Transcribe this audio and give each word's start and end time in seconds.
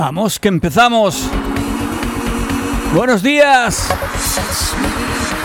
vamos, 0.00 0.38
que 0.38 0.48
empezamos. 0.48 1.28
Buenos 2.94 3.22
días. 3.22 3.86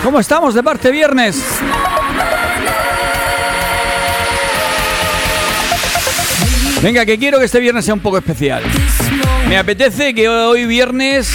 ¿Cómo 0.02 0.18
estamos 0.18 0.54
de 0.54 0.64
parte 0.64 0.92
viernes? 0.92 1.44
Venga, 6.82 7.06
que 7.06 7.18
quiero 7.18 7.38
que 7.38 7.46
este 7.46 7.60
viernes 7.60 7.84
sea 7.84 7.96
un 7.96 8.00
poco 8.00 8.18
especial. 8.18 8.64
Me 9.50 9.58
apetece 9.58 10.14
que 10.14 10.30
hoy 10.30 10.66
viernes 10.66 11.32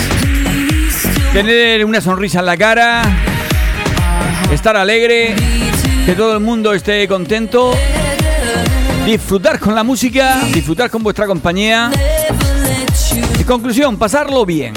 tener 1.34 1.84
una 1.84 2.00
sonrisa 2.00 2.40
en 2.40 2.46
la 2.46 2.56
cara, 2.56 3.02
estar 4.50 4.76
alegre, 4.76 5.36
que 6.06 6.14
todo 6.14 6.32
el 6.32 6.40
mundo 6.40 6.72
esté 6.72 7.06
contento, 7.06 7.74
disfrutar 9.04 9.58
con 9.58 9.74
la 9.74 9.84
música, 9.84 10.40
disfrutar 10.54 10.88
con 10.88 11.02
vuestra 11.02 11.26
compañía. 11.26 11.90
En 13.38 13.44
conclusión, 13.44 13.96
pasarlo 13.96 14.44
bien. 14.46 14.74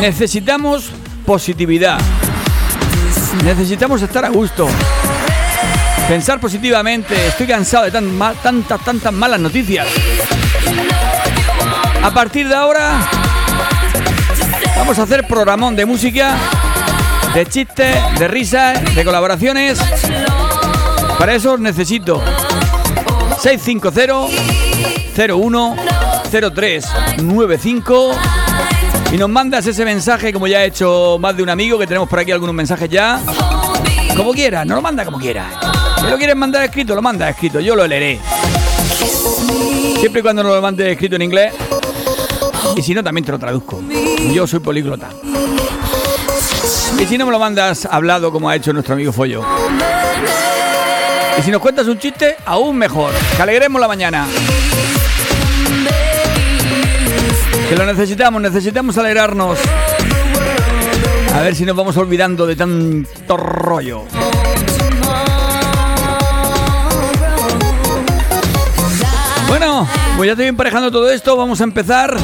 Necesitamos 0.00 0.90
positividad. 1.24 1.98
Necesitamos 3.44 4.02
estar 4.02 4.24
a 4.24 4.28
gusto. 4.28 4.68
Pensar 6.08 6.40
positivamente. 6.40 7.28
Estoy 7.28 7.46
cansado 7.46 7.84
de 7.84 7.90
tantas, 7.90 8.80
tantas 8.84 9.12
malas 9.12 9.40
noticias. 9.40 9.86
A 12.02 12.10
partir 12.12 12.48
de 12.48 12.54
ahora 12.54 13.08
vamos 14.76 14.98
a 14.98 15.02
hacer 15.02 15.26
programón 15.26 15.74
de 15.74 15.84
música, 15.84 16.36
de 17.34 17.46
chistes, 17.46 17.96
de 18.18 18.28
risas, 18.28 18.94
de 18.94 19.04
colaboraciones. 19.04 19.80
Para 21.18 21.34
eso 21.34 21.58
necesito 21.58 22.22
650 23.40 25.32
01 25.34 25.76
0395 26.30 28.10
y 29.12 29.16
nos 29.16 29.28
mandas 29.28 29.66
ese 29.66 29.84
mensaje 29.84 30.32
como 30.32 30.46
ya 30.46 30.58
ha 30.58 30.64
hecho 30.64 31.18
más 31.20 31.36
de 31.36 31.42
un 31.42 31.48
amigo 31.48 31.78
que 31.78 31.86
tenemos 31.86 32.08
por 32.08 32.18
aquí 32.18 32.32
algunos 32.32 32.54
mensajes 32.54 32.88
ya. 32.88 33.20
Como 34.16 34.32
quieras, 34.32 34.66
no 34.66 34.74
lo 34.74 34.82
manda 34.82 35.04
como 35.04 35.18
quieras. 35.18 35.46
Si 36.00 36.06
lo 36.06 36.16
quieres 36.16 36.36
mandar 36.36 36.64
escrito, 36.64 36.94
lo 36.94 37.02
manda 37.02 37.28
escrito, 37.28 37.60
yo 37.60 37.76
lo 37.76 37.86
leeré. 37.86 38.20
Siempre 39.98 40.20
y 40.20 40.22
cuando 40.22 40.42
no 40.42 40.54
lo 40.54 40.60
mandes 40.60 40.88
escrito 40.88 41.16
en 41.16 41.22
inglés. 41.22 41.52
Y 42.76 42.82
si 42.82 42.94
no, 42.94 43.02
también 43.02 43.24
te 43.24 43.32
lo 43.32 43.38
traduzco. 43.38 43.80
Yo 44.32 44.46
soy 44.46 44.60
políglota. 44.60 45.10
Y 46.98 47.06
si 47.06 47.16
no 47.18 47.26
me 47.26 47.32
lo 47.32 47.38
mandas 47.38 47.86
hablado 47.90 48.32
como 48.32 48.48
ha 48.48 48.56
hecho 48.56 48.72
nuestro 48.72 48.94
amigo 48.94 49.12
Follo. 49.12 49.44
Y 51.38 51.42
si 51.42 51.50
nos 51.50 51.60
cuentas 51.60 51.86
un 51.86 51.98
chiste, 51.98 52.36
aún 52.44 52.76
mejor. 52.76 53.12
Que 53.36 53.42
alegremos 53.42 53.80
la 53.80 53.88
mañana. 53.88 54.26
Que 57.68 57.74
lo 57.74 57.84
necesitamos, 57.84 58.40
necesitamos 58.40 58.96
alegrarnos. 58.96 59.58
A 61.34 61.40
ver 61.40 61.56
si 61.56 61.64
nos 61.64 61.74
vamos 61.74 61.96
olvidando 61.96 62.46
de 62.46 62.54
tanto 62.54 63.36
rollo. 63.36 64.04
Bueno, 69.48 69.88
pues 70.16 70.28
ya 70.28 70.32
estoy 70.32 70.46
emparejando 70.46 70.92
todo 70.92 71.10
esto. 71.10 71.36
Vamos 71.36 71.60
a 71.60 71.64
empezar 71.64 72.16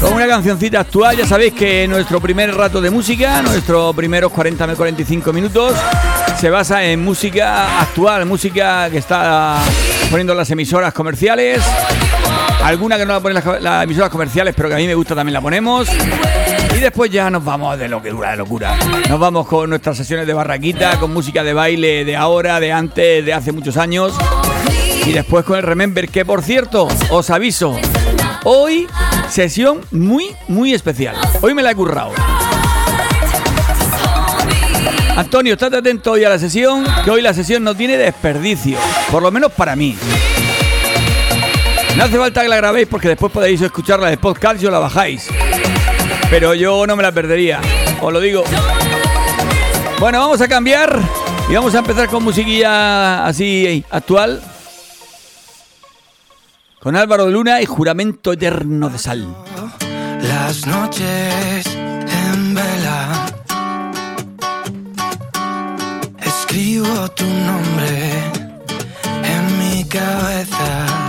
con 0.00 0.12
una 0.12 0.26
cancioncita 0.26 0.80
actual. 0.80 1.16
Ya 1.16 1.26
sabéis 1.26 1.54
que 1.54 1.88
nuestro 1.88 2.20
primer 2.20 2.54
rato 2.54 2.82
de 2.82 2.90
música, 2.90 3.40
nuestros 3.40 3.96
primeros 3.96 4.30
40 4.30 4.74
45 4.74 5.32
minutos, 5.32 5.72
se 6.38 6.50
basa 6.50 6.84
en 6.84 7.02
música 7.02 7.80
actual, 7.80 8.26
música 8.26 8.90
que 8.90 8.98
está 8.98 9.58
poniendo 10.10 10.34
las 10.34 10.50
emisoras 10.50 10.92
comerciales 10.92 11.62
Alguna 12.62 12.96
que 12.96 13.04
no 13.04 13.14
la 13.14 13.20
ponen 13.20 13.42
las, 13.60 13.84
emisoras 13.84 14.10
comerciales, 14.10 14.54
pero 14.56 14.68
que 14.68 14.76
a 14.76 14.78
mí 14.78 14.86
me 14.86 14.94
gusta 14.94 15.14
también 15.14 15.34
la 15.34 15.40
ponemos. 15.40 15.88
Y 16.76 16.80
después 16.80 17.10
ya 17.10 17.28
nos 17.28 17.44
vamos 17.44 17.78
de 17.78 17.88
lo 17.88 18.00
que 18.00 18.10
dura 18.10 18.30
de 18.30 18.36
locura. 18.36 18.76
Nos 19.08 19.18
vamos 19.18 19.46
con 19.46 19.68
nuestras 19.68 19.96
sesiones 19.96 20.26
de 20.26 20.32
barraquita, 20.32 20.98
con 20.98 21.12
música 21.12 21.42
de 21.42 21.52
baile 21.52 22.04
de 22.04 22.16
ahora, 22.16 22.60
de 22.60 22.72
antes, 22.72 23.24
de 23.24 23.32
hace 23.32 23.52
muchos 23.52 23.76
años. 23.76 24.14
Y 25.04 25.12
después 25.12 25.44
con 25.44 25.58
el 25.58 25.64
Remember, 25.64 26.08
que 26.08 26.24
por 26.24 26.42
cierto, 26.42 26.88
os 27.10 27.30
aviso, 27.30 27.76
hoy 28.44 28.86
sesión 29.28 29.80
muy, 29.90 30.34
muy 30.46 30.72
especial. 30.72 31.16
Hoy 31.40 31.54
me 31.54 31.62
la 31.62 31.72
he 31.72 31.74
currado. 31.74 32.12
Antonio, 35.16 35.54
estate 35.54 35.76
atento 35.76 36.12
hoy 36.12 36.24
a 36.24 36.30
la 36.30 36.38
sesión, 36.38 36.86
que 37.04 37.10
hoy 37.10 37.20
la 37.20 37.34
sesión 37.34 37.62
no 37.64 37.74
tiene 37.74 37.98
desperdicio, 37.98 38.78
por 39.10 39.22
lo 39.22 39.30
menos 39.30 39.52
para 39.52 39.76
mí. 39.76 39.96
No 41.96 42.04
hace 42.04 42.18
falta 42.18 42.42
que 42.42 42.48
la 42.48 42.56
grabéis 42.56 42.88
porque 42.88 43.08
después 43.08 43.30
podéis 43.32 43.60
escucharla 43.60 44.08
de 44.08 44.16
podcast 44.16 44.62
y 44.62 44.66
os 44.66 44.72
la 44.72 44.78
bajáis. 44.78 45.28
Pero 46.30 46.54
yo 46.54 46.86
no 46.86 46.96
me 46.96 47.02
la 47.02 47.12
perdería, 47.12 47.60
os 48.00 48.12
lo 48.12 48.18
digo. 48.18 48.44
Bueno, 50.00 50.18
vamos 50.18 50.40
a 50.40 50.48
cambiar 50.48 50.98
y 51.48 51.54
vamos 51.54 51.74
a 51.74 51.80
empezar 51.80 52.08
con 52.08 52.24
musiquilla 52.24 53.26
así 53.26 53.84
actual. 53.90 54.42
Con 56.80 56.96
Álvaro 56.96 57.26
de 57.26 57.32
Luna 57.32 57.60
y 57.60 57.66
Juramento 57.66 58.32
Eterno 58.32 58.88
de 58.88 58.98
Sal. 58.98 59.26
Las 60.22 60.66
noches 60.66 61.66
en 61.66 62.54
vela. 62.54 63.26
Escribo 66.18 67.08
tu 67.10 67.24
nombre 67.24 68.12
en 69.22 69.58
mi 69.58 69.84
cabeza 69.84 71.01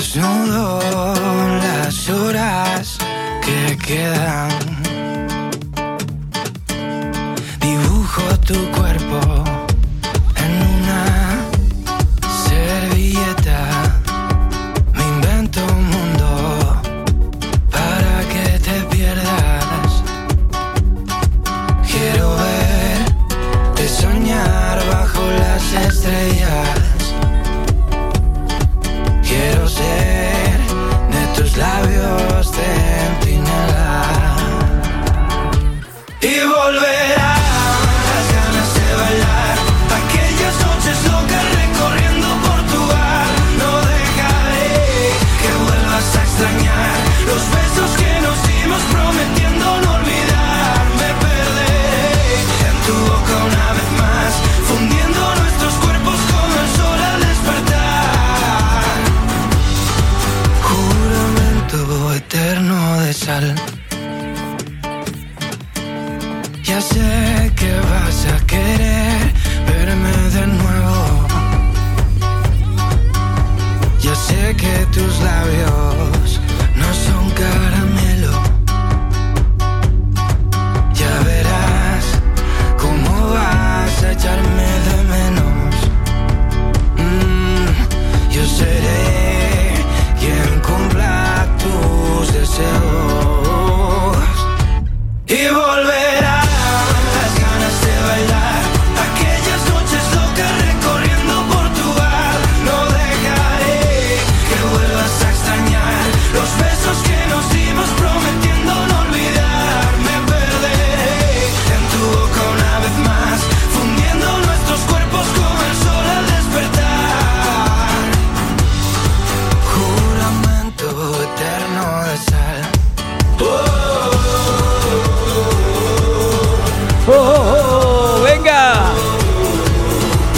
Desnudo 0.00 0.80
las 1.60 2.08
horas 2.08 2.96
que 3.44 3.76
quedan. 3.76 4.48
Dibujo 7.60 8.22
tu 8.46 8.54
cuerpo 8.70 9.59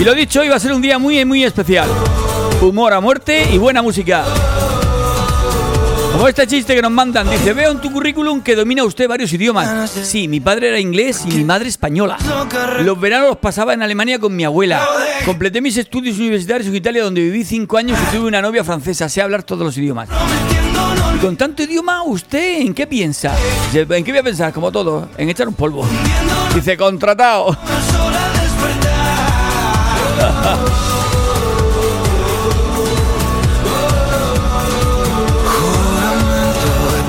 Y 0.02 0.04
lo 0.04 0.16
dicho, 0.16 0.40
hoy 0.40 0.48
va 0.48 0.56
a 0.56 0.58
ser 0.58 0.72
un 0.72 0.82
día 0.82 0.98
muy, 0.98 1.24
muy 1.24 1.44
especial. 1.44 1.88
Humor 2.60 2.92
a 2.92 3.00
muerte 3.00 3.46
y 3.52 3.56
buena 3.56 3.82
música. 3.82 4.24
Como 6.10 6.26
este 6.26 6.44
chiste 6.44 6.74
que 6.74 6.82
nos 6.82 6.90
mandan, 6.90 7.30
dice, 7.30 7.52
veo 7.52 7.70
en 7.70 7.80
tu 7.80 7.92
currículum 7.92 8.40
que 8.40 8.56
domina 8.56 8.82
usted 8.82 9.06
varios 9.06 9.32
idiomas. 9.32 9.88
Sí, 9.92 10.26
mi 10.26 10.40
padre 10.40 10.70
era 10.70 10.80
inglés 10.80 11.22
y 11.24 11.30
mi 11.36 11.44
madre 11.44 11.68
española. 11.68 12.18
Los 12.80 13.00
veranos 13.00 13.28
los 13.28 13.36
pasaba 13.36 13.74
en 13.74 13.82
Alemania 13.82 14.18
con 14.18 14.34
mi 14.34 14.42
abuela. 14.42 14.84
Completé 15.24 15.60
mis 15.60 15.76
estudios 15.76 16.18
universitarios 16.18 16.66
en 16.66 16.74
Italia 16.74 17.04
donde 17.04 17.20
viví 17.20 17.44
cinco 17.44 17.76
años 17.76 17.96
y 18.02 18.16
tuve 18.16 18.26
una 18.26 18.42
novia 18.42 18.64
francesa. 18.64 19.08
Sé 19.08 19.22
hablar 19.22 19.44
todos 19.44 19.64
los 19.64 19.78
idiomas. 19.78 20.08
Y 21.14 21.18
con 21.18 21.36
tanto 21.36 21.62
idioma, 21.62 22.02
¿usted 22.02 22.62
en 22.62 22.74
qué 22.74 22.88
piensa? 22.88 23.36
¿En 23.72 24.02
qué 24.02 24.10
voy 24.10 24.18
a 24.18 24.24
pensar? 24.24 24.52
Como 24.52 24.72
todo, 24.72 25.10
en 25.16 25.28
echar 25.28 25.46
un 25.46 25.54
polvo. 25.54 25.86
Dice, 26.56 26.76
contratado. 26.76 27.56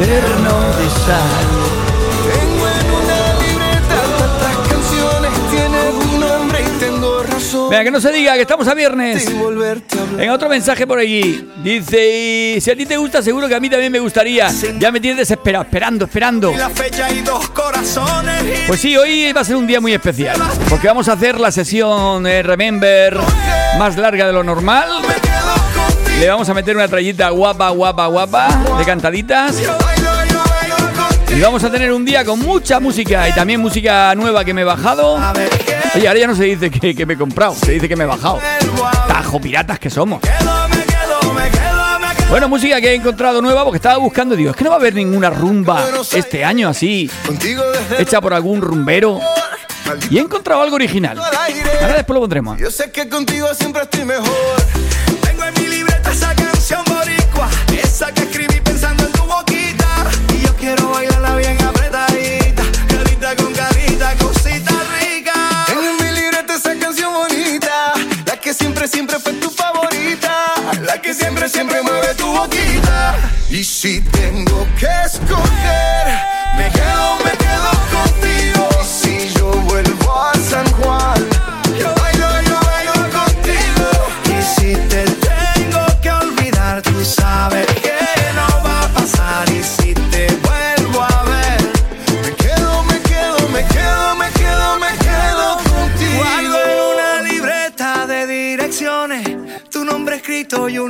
Eterno. 0.04 0.64
Tengo 2.24 2.68
en 2.68 2.88
una 2.92 3.34
libreta 3.42 4.02
tantas 4.18 4.56
canciones, 4.68 5.32
un 5.94 6.20
nombre 6.20 6.62
y 6.62 6.80
tengo 6.80 7.24
razón. 7.24 7.70
Venga, 7.70 7.84
que 7.84 7.92
no 7.92 8.02
se 8.02 8.12
diga 8.12 8.34
que 8.36 8.42
estamos 8.42 8.68
a 8.68 8.74
viernes. 8.74 9.28
En 10.18 10.30
otro 10.30 10.50
mensaje 10.50 10.86
por 10.86 11.00
allí. 11.00 11.50
Dice, 11.64 12.58
si 12.60 12.72
a 12.72 12.76
ti 12.76 12.86
te 12.86 12.98
gusta, 12.98 13.22
seguro 13.22 13.48
que 13.48 13.56
a 13.56 13.60
mí 13.60 13.70
también 13.70 13.92
me 13.92 14.00
gustaría. 14.00 14.50
Ya 14.78 14.92
me 14.92 15.00
tienes 15.00 15.20
desesperado, 15.20 15.64
esperando, 15.64 16.06
esperando. 16.06 16.54
Pues 18.68 18.80
sí, 18.80 18.96
hoy 18.98 19.32
va 19.34 19.42
a 19.42 19.44
ser 19.44 19.56
un 19.56 19.68
día 19.68 19.80
muy 19.80 19.94
especial. 19.94 20.38
Porque 20.70 20.88
vamos 20.88 21.08
a 21.08 21.14
hacer 21.14 21.40
la 21.40 21.52
sesión 21.52 22.28
eh, 22.28 22.44
Remember 22.44 23.18
más 23.78 23.98
larga 23.98 24.28
de 24.28 24.34
lo 24.34 24.44
normal. 24.44 24.90
Le 26.20 26.30
vamos 26.30 26.48
a 26.48 26.54
meter 26.54 26.76
una 26.76 26.88
trayita 26.88 27.30
guapa, 27.30 27.70
guapa, 27.70 28.08
guapa 28.08 28.48
de 28.78 28.86
cantaditas. 28.86 29.58
Y 31.36 31.42
vamos 31.42 31.64
a 31.64 31.72
tener 31.72 31.92
un 31.92 32.06
día 32.06 32.24
con 32.24 32.40
mucha 32.40 32.80
música 32.80 33.28
y 33.28 33.34
también 33.34 33.60
música 33.60 34.14
nueva 34.14 34.46
que 34.46 34.54
me 34.54 34.62
he 34.62 34.64
bajado. 34.64 35.20
Oye, 35.96 36.08
ahora 36.08 36.20
ya 36.20 36.28
no 36.28 36.36
se 36.36 36.44
dice 36.44 36.70
que, 36.70 37.06
me 37.06 37.14
he 37.14 37.18
comprado, 37.18 37.56
se 37.56 37.72
dice 37.72 37.90
que 37.90 37.96
me 37.96 38.04
he 38.04 38.08
bajado. 38.08 38.40
Tajo 39.08 39.42
piratas 39.42 39.80
que 39.80 39.90
somos. 39.90 40.22
Bueno, 42.30 42.48
música 42.50 42.80
que 42.80 42.92
he 42.92 42.96
encontrado 42.96 43.42
nueva 43.42 43.64
porque 43.64 43.78
estaba 43.78 43.98
buscando, 43.98 44.36
digo, 44.36 44.52
es 44.52 44.56
que 44.56 44.64
no 44.64 44.70
va 44.70 44.76
a 44.76 44.80
haber 44.80 44.94
ninguna 44.94 45.32
rumba 45.32 45.84
este 46.14 46.46
año 46.46 46.70
así, 46.70 47.10
hecha 47.98 48.22
por 48.22 48.34
algún 48.34 48.62
rumbero. 48.62 49.20
Y 50.10 50.18
he 50.18 50.22
encontrado 50.22 50.62
algo 50.62 50.76
original. 50.76 51.18
Ahora 51.18 51.96
después 51.96 52.14
lo 52.14 52.22
pondremos. 52.22 52.60
Yo 52.60 52.70
sé 52.70 52.92
que 52.92 53.10
contigo 53.10 53.48
siempre 53.54 53.82
estoy 53.84 54.06
mejor. 54.06 54.28
Tengo 55.22 55.44
en 55.44 55.54
mi 55.56 55.68
libreta 55.68 56.12
esa 56.12 56.34
canción 56.36 56.84
boricua, 56.86 57.50
esa 57.84 58.12
que 58.12 58.22
escribí 58.22 58.53
quiero 60.64 60.92
bailarla 60.92 61.36
bien 61.36 61.62
apretadita, 61.62 62.64
carita 62.88 63.36
con 63.36 63.54
carita, 63.54 64.16
cosita 64.16 64.74
rica. 64.98 65.34
En 65.68 65.98
mi 66.02 66.12
libreta 66.18 66.56
esa 66.56 66.74
canción 66.80 67.14
bonita, 67.14 67.94
la 68.26 68.38
que 68.38 68.54
siempre, 68.54 68.88
siempre 68.88 69.20
fue 69.20 69.34
tu 69.34 69.50
favorita, 69.50 70.54
la 70.82 71.02
que 71.02 71.14
siempre, 71.14 71.50
siempre 71.50 71.82
mueve 71.82 72.16
tu 72.16 72.28
boquita. 72.28 73.16
Y 73.50 73.62
si 73.66 74.00
tengo 74.00 74.66
que 74.80 74.88
escoger, 75.06 76.13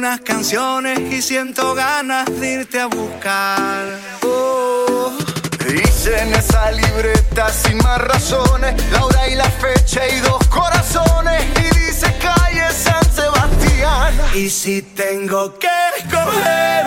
unas 0.03 0.19
canciones 0.19 1.00
y 1.13 1.21
siento 1.21 1.73
ganas 1.75 2.25
de 2.38 2.55
irte 2.55 2.77
a 2.77 2.88
buscar. 2.88 3.85
Oh. 4.23 5.13
Dice 5.65 6.19
en 6.19 6.33
esa 6.33 6.71
libreta 6.71 7.47
sin 7.47 7.77
más 7.77 8.00
razones 8.01 8.73
la 8.91 9.05
hora 9.05 9.29
y 9.29 9.35
la 9.35 9.50
fecha 9.50 10.01
y 10.09 10.19
dos 10.19 10.45
corazones 10.50 11.41
y 11.57 11.79
dice 11.79 12.13
calle 12.21 12.65
San 12.73 13.05
Sebastián. 13.15 14.13
Y 14.33 14.50
si 14.50 14.81
tengo 14.81 15.57
que 15.57 15.69
escoger, 16.00 16.85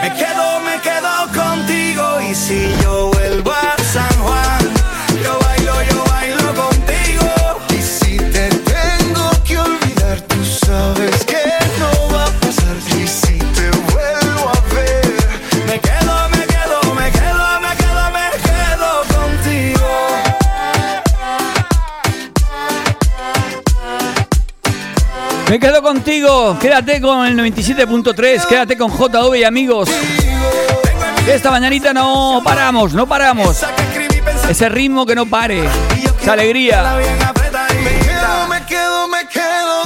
me 0.00 0.14
quedo, 0.16 0.60
me 0.60 0.80
quedo 0.80 1.12
contigo 1.44 2.20
y 2.22 2.34
si 2.34 2.74
yo 2.82 3.10
vuelvo 3.12 3.52
a 3.52 3.76
San 3.92 4.14
Juan, 4.22 4.64
yo 5.22 5.38
bailo, 5.40 5.82
yo 5.90 6.04
bailo 6.04 6.54
contigo. 6.54 7.30
Y 7.76 7.82
si 7.82 8.16
te 8.16 8.48
tengo 8.48 9.30
que 9.46 9.58
olvidar, 9.58 10.18
tú 10.22 10.42
sabes 10.64 11.13
Me 25.48 25.58
quedo 25.60 25.82
contigo. 25.82 26.58
Quédate 26.58 27.00
con 27.00 27.26
el 27.26 27.36
97.3. 27.36 28.46
Quédate 28.46 28.76
con 28.76 28.90
JV 28.90 29.38
y 29.38 29.44
amigos. 29.44 29.88
Esta 31.26 31.50
mañanita 31.50 31.92
no 31.92 32.42
paramos, 32.44 32.92
no 32.92 33.06
paramos. 33.06 33.64
Ese 34.48 34.68
ritmo 34.68 35.06
que 35.06 35.14
no 35.14 35.26
pare. 35.26 35.64
Esa 36.20 36.32
alegría. 36.32 36.96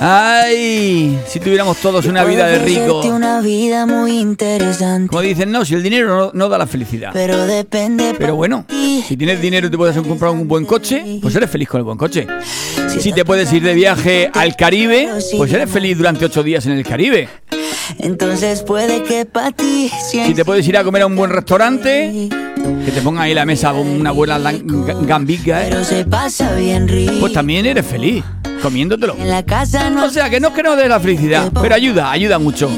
Ay, 0.01 1.19
si 1.27 1.41
tuviéramos 1.41 1.79
todos 1.79 2.07
una 2.07 2.25
vida 2.25 2.47
de 2.47 2.61
rico. 2.61 3.01
una 3.07 3.41
vida 3.41 3.85
muy 3.85 4.19
interesante. 4.19 5.09
Como 5.09 5.23
dicen, 5.23 5.51
no, 5.51 5.65
si 5.65 5.75
el 5.75 5.83
dinero 5.83 6.09
no, 6.09 6.31
no 6.33 6.49
da 6.49 6.57
la 6.59 6.67
felicidad. 6.67 7.11
Pero 7.13 7.47
depende. 7.47 8.15
Pero 8.17 8.37
bueno, 8.37 8.65
si 8.69 9.17
tienes 9.17 9.41
dinero 9.41 9.67
y 9.67 9.71
te 9.71 9.77
puedes 9.77 9.97
comprar 9.97 10.31
un 10.31 10.47
buen 10.47 10.65
coche, 10.67 11.19
pues 11.21 11.35
eres 11.35 11.51
feliz 11.51 11.69
con 11.69 11.79
el 11.79 11.85
buen 11.85 11.99
coche. 11.99 12.27
Si 13.01 13.13
te 13.13 13.25
puedes 13.25 13.53
ir 13.53 13.63
de 13.63 13.75
viaje 13.75 14.31
al 14.33 14.55
Caribe, 14.57 15.09
pues 15.37 15.53
eres 15.53 15.71
feliz 15.71 15.97
durante 15.97 16.25
ocho 16.25 16.43
días 16.43 16.65
en 16.67 16.73
el 16.73 16.85
Caribe. 16.85 17.29
Entonces 17.99 18.63
puede 18.63 19.03
que 19.03 19.25
para 19.25 19.51
ti. 19.53 19.91
Si 20.11 20.35
te 20.35 20.45
puedes 20.45 20.67
ir 20.69 20.77
a 20.77 20.85
comer 20.85 21.03
a 21.03 21.07
un 21.07 21.17
buen 21.17 21.31
restaurante, 21.31 22.29
que 22.85 22.91
te 22.91 23.01
ponga 23.03 23.23
ahí 23.23 23.35
la 23.35 23.45
mesa 23.45 23.73
una 23.73 24.11
buena 24.11 24.39
gambica, 24.39 25.65
¿eh? 25.65 25.69
Pero 25.71 25.85
se 25.85 26.05
pasa 26.05 26.55
bien 26.55 26.89
rico. 26.89 27.15
pues 27.21 27.33
también 27.33 27.67
eres 27.67 27.87
feliz 27.87 28.25
comiéndotelo. 28.63 29.17
En 29.19 29.29
la 29.29 29.43
casa 29.45 29.91
no 29.91 30.07
O 30.07 30.11
sea, 30.11 30.29
que 30.31 30.41
no 30.41 30.49
es 30.49 30.55
que 30.55 30.63
no 30.63 30.77
dé 30.77 30.89
la 30.89 31.01
felicidad, 31.01 31.51
pero 31.61 31.75
ayuda, 31.75 32.11
ayuda 32.11 32.39
mucho. 32.39 32.71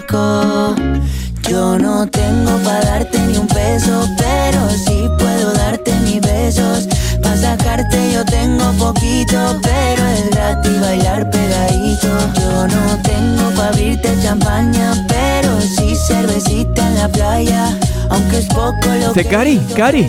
Yo 1.48 1.78
no 1.78 2.06
tengo 2.08 2.58
para 2.58 2.80
darte 2.80 3.18
ni 3.18 3.36
un 3.36 3.48
peso, 3.48 4.06
pero 4.18 4.68
sí 4.86 5.08
puedo 5.18 5.52
darte 5.54 5.92
mis 6.04 6.20
besos. 6.20 6.86
Para 7.30 7.42
sacarte 7.42 8.12
yo 8.12 8.24
tengo 8.24 8.72
poquito, 8.72 9.56
pero 9.62 10.04
es 10.08 10.30
gratis 10.30 10.80
bailar 10.80 11.30
pegadito. 11.30 12.08
Yo 12.34 12.66
no 12.66 13.02
tengo 13.04 13.50
para 13.54 13.68
abrirte 13.68 14.12
champaña, 14.20 15.06
pero 15.06 15.60
sí 15.60 15.94
cervecita 16.08 16.88
en 16.88 16.94
la 16.96 17.08
playa. 17.08 17.78
Aunque 18.08 18.38
es 18.38 18.46
poco 18.46 18.74
lo 18.84 19.08
Dice, 19.10 19.22
que 19.22 19.28
Cari, 19.28 19.60
Cari, 19.76 20.08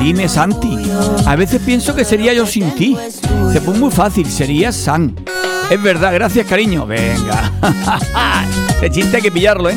dime 0.00 0.28
Santi. 0.28 0.90
A 1.26 1.36
veces 1.36 1.62
pienso 1.64 1.94
que 1.94 2.04
sería 2.04 2.32
yo 2.32 2.44
sin 2.44 2.74
ti. 2.74 2.96
Se 3.52 3.60
pone 3.60 3.78
muy 3.78 3.92
fácil, 3.92 4.28
sería 4.28 4.72
San. 4.72 5.14
Es 5.70 5.80
verdad, 5.80 6.12
gracias 6.12 6.44
cariño. 6.44 6.86
Venga. 6.86 7.52
Este 8.70 8.90
chiste 8.90 9.16
hay 9.16 9.22
que 9.22 9.30
pillarlo, 9.30 9.70
¿eh? 9.70 9.76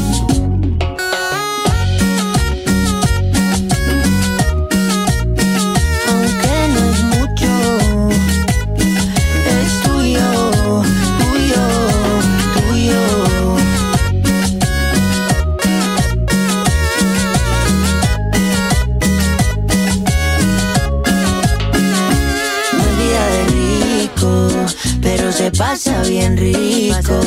Bien 26.21 26.37
rico. 26.37 27.19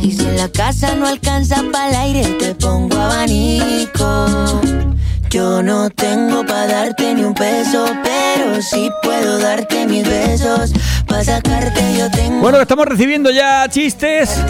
Y 0.00 0.12
si 0.12 0.24
en 0.24 0.36
la 0.36 0.48
casa 0.48 0.94
no 0.94 1.06
alcanza 1.06 1.62
para 1.72 1.90
el 1.90 1.96
aire, 1.96 2.24
te 2.38 2.54
pongo 2.54 2.96
abanico. 2.96 4.60
Yo 5.30 5.62
no 5.62 5.88
tengo 5.90 6.44
para 6.44 6.66
darte 6.66 7.14
ni 7.14 7.24
un 7.24 7.34
peso, 7.34 7.86
pero 8.04 8.60
sí 8.60 8.90
puedo 9.02 9.38
darte 9.38 9.86
mis 9.86 10.08
besos. 10.08 10.72
Para 11.06 11.24
sacarte 11.24 11.80
yo 11.96 12.10
tengo. 12.10 12.40
Bueno, 12.40 12.60
estamos 12.60 12.86
recibiendo 12.86 13.30
ya 13.30 13.66
chistes. 13.68 14.40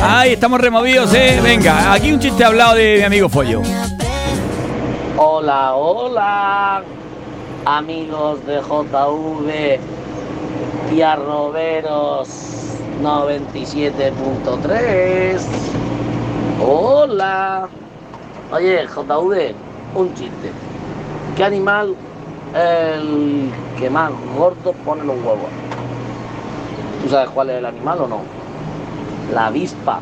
Ay, 0.00 0.32
estamos 0.32 0.60
removidos, 0.60 1.12
eh. 1.12 1.40
Venga, 1.42 1.92
aquí 1.92 2.12
un 2.12 2.20
chiste 2.20 2.44
hablado 2.44 2.74
de 2.74 2.98
mi 2.98 3.04
amigo 3.04 3.28
Follo. 3.28 3.62
Hola, 5.16 5.74
hola, 5.74 6.82
amigos 7.66 8.46
de 8.46 8.60
JV 8.60 9.80
y 10.94 11.02
97.3. 13.02 15.40
Hola. 16.60 17.68
Oye, 18.52 18.86
JV, 18.86 19.54
un 19.94 20.12
chiste. 20.14 20.52
¿Qué 21.36 21.44
animal 21.44 21.94
el 22.54 23.50
que 23.78 23.90
más 23.90 24.10
gordo 24.36 24.72
pone 24.84 25.04
los 25.04 25.16
huevos? 25.16 25.50
¿Tú 27.02 27.08
sabes 27.10 27.30
cuál 27.30 27.50
es 27.50 27.58
el 27.58 27.66
animal 27.66 28.00
o 28.00 28.08
no? 28.08 28.20
La 29.32 29.46
avispa. 29.46 30.00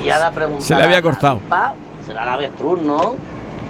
Y 0.00 0.04
ya 0.06 0.18
la 0.18 0.30
pregunta. 0.30 0.64
Se 0.64 0.74
le 0.74 0.84
había 0.84 1.02
cortado. 1.02 1.40
Será 2.06 2.24
la 2.24 2.32
avestruz, 2.34 2.80
¿no? 2.80 3.16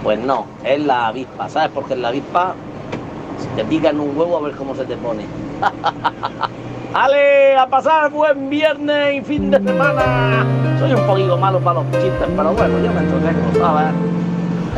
Pues 0.03 0.19
no, 0.19 0.45
es 0.63 0.79
la 0.79 1.07
avispa. 1.07 1.49
¿Sabes 1.49 1.71
por 1.71 1.85
qué 1.85 1.95
es 1.95 1.99
la 1.99 2.07
avispa? 2.07 2.55
Si 3.41 3.47
te 3.55 3.65
pican 3.65 3.99
un 3.99 4.17
huevo 4.17 4.37
a 4.37 4.41
ver 4.41 4.55
cómo 4.55 4.75
se 4.75 4.85
te 4.85 4.95
pone. 4.97 5.25
¡Ale! 6.93 7.57
A 7.57 7.67
pasar 7.67 8.11
buen 8.11 8.49
viernes 8.49 9.15
y 9.15 9.21
fin 9.21 9.49
de 9.49 9.57
semana. 9.57 10.45
Soy 10.79 10.93
un 10.93 11.05
poquito 11.07 11.37
malo 11.37 11.59
para 11.59 11.81
los 11.81 11.91
chistes, 11.91 12.27
pero 12.35 12.53
bueno, 12.53 12.79
yo 12.79 12.91
me 12.91 13.01
entretengo, 13.01 13.59
¿sabes? 13.59 13.93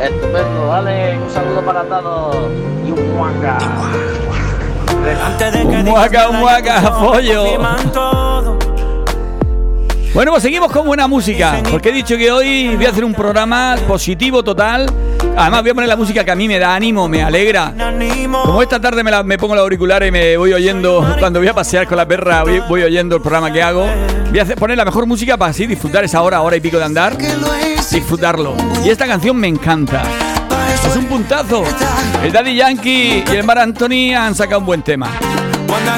Estupendo, 0.00 0.66
dale, 0.66 1.18
un 1.18 1.30
saludo 1.30 1.62
para 1.62 1.82
todos 1.84 2.36
y 2.86 2.90
un 2.90 3.16
muaca. 3.16 3.58
Un 5.64 5.84
muaca, 5.84 6.28
un 6.28 6.40
muaca, 6.40 6.80
pollo. 6.98 7.44
Bueno, 10.14 10.30
pues 10.30 10.44
seguimos 10.44 10.70
con 10.70 10.86
buena 10.86 11.08
música, 11.08 11.60
porque 11.68 11.88
he 11.88 11.92
dicho 11.92 12.16
que 12.16 12.30
hoy 12.30 12.76
voy 12.76 12.86
a 12.86 12.90
hacer 12.90 13.04
un 13.04 13.12
programa 13.12 13.74
positivo 13.88 14.44
total. 14.44 14.88
Además 15.36 15.62
voy 15.62 15.70
a 15.72 15.74
poner 15.74 15.88
la 15.88 15.96
música 15.96 16.24
que 16.24 16.30
a 16.30 16.36
mí 16.36 16.46
me 16.46 16.60
da 16.60 16.72
ánimo, 16.72 17.08
me 17.08 17.20
alegra. 17.20 17.74
Como 18.44 18.62
esta 18.62 18.80
tarde 18.80 19.02
me, 19.02 19.38
pongo 19.38 19.56
los 19.56 19.62
auriculares 19.62 20.10
y 20.10 20.12
me 20.12 20.36
voy 20.36 20.52
oyendo, 20.52 21.04
cuando 21.18 21.40
voy 21.40 21.48
a 21.48 21.52
pasear 21.52 21.88
con 21.88 21.96
la 21.96 22.06
perra, 22.06 22.44
voy, 22.44 22.82
oyendo 22.84 23.16
el 23.16 23.22
programa 23.22 23.52
que 23.52 23.60
hago. 23.60 23.88
Voy 24.30 24.38
a 24.38 24.44
poner 24.54 24.76
la 24.76 24.84
mejor 24.84 25.04
música 25.06 25.36
para 25.36 25.50
así 25.50 25.66
disfrutar 25.66 26.04
esa 26.04 26.22
hora, 26.22 26.42
hora 26.42 26.54
y 26.54 26.60
pico 26.60 26.78
de 26.78 26.84
andar. 26.84 27.18
Disfrutarlo. 27.18 28.54
Y 28.84 28.90
esta 28.90 29.08
canción 29.08 29.36
me 29.36 29.48
encanta. 29.48 30.04
Es 30.88 30.96
un 30.96 31.06
puntazo. 31.06 31.64
El 32.22 32.30
Daddy 32.30 32.54
Yankee 32.54 33.24
y 33.26 33.36
el 33.36 33.42
Mar 33.42 33.58
Anthony 33.58 34.14
han 34.16 34.36
sacado 34.36 34.60
un 34.60 34.66
buen 34.66 34.82
tema. 34.82 35.10
cuando 35.66 35.90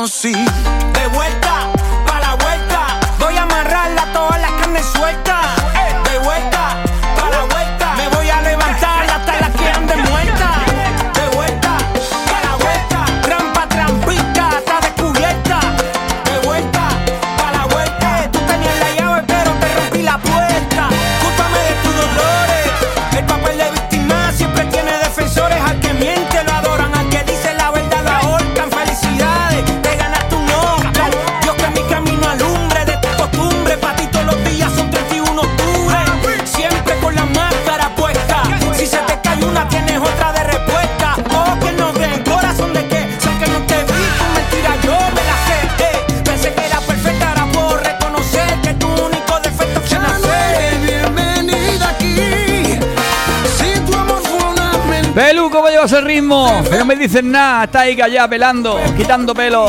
te 0.00 0.06
conocí. 0.06 0.69
Pelu, 55.80 55.88
¿cómo 55.88 55.88
llevas 55.88 55.92
el 55.92 56.04
ritmo? 56.04 56.62
No 56.78 56.84
me 56.84 56.96
dices 56.96 57.24
nada, 57.24 57.64
está 57.64 57.80
ahí 57.80 57.96
callada 57.96 58.28
pelando, 58.28 58.78
quitando 58.96 59.34
pelo. 59.34 59.66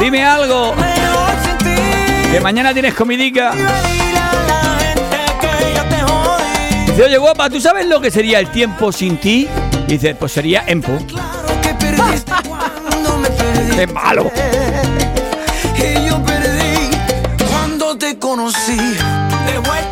Dime 0.00 0.24
algo, 0.24 0.74
que 2.30 2.40
mañana 2.40 2.72
tienes 2.72 2.94
comidica. 2.94 3.52
Dice, 6.86 7.02
oye 7.02 7.18
guapa, 7.18 7.50
¿tú 7.50 7.60
sabes 7.60 7.86
lo 7.86 8.00
que 8.00 8.10
sería 8.10 8.38
el 8.38 8.48
tiempo 8.50 8.92
sin 8.92 9.18
ti? 9.18 9.48
Dice, 9.86 10.14
pues 10.14 10.32
sería 10.32 10.62
empo. 10.66 10.92
¡Qué 13.76 13.86
malo! 13.86 14.30
Y 15.76 16.06
yo 16.06 16.22
perdí 16.24 16.90
cuando 17.48 17.96
te 17.96 18.18
conocí. 18.18 18.76
De 18.76 19.58
vuelta, 19.58 19.87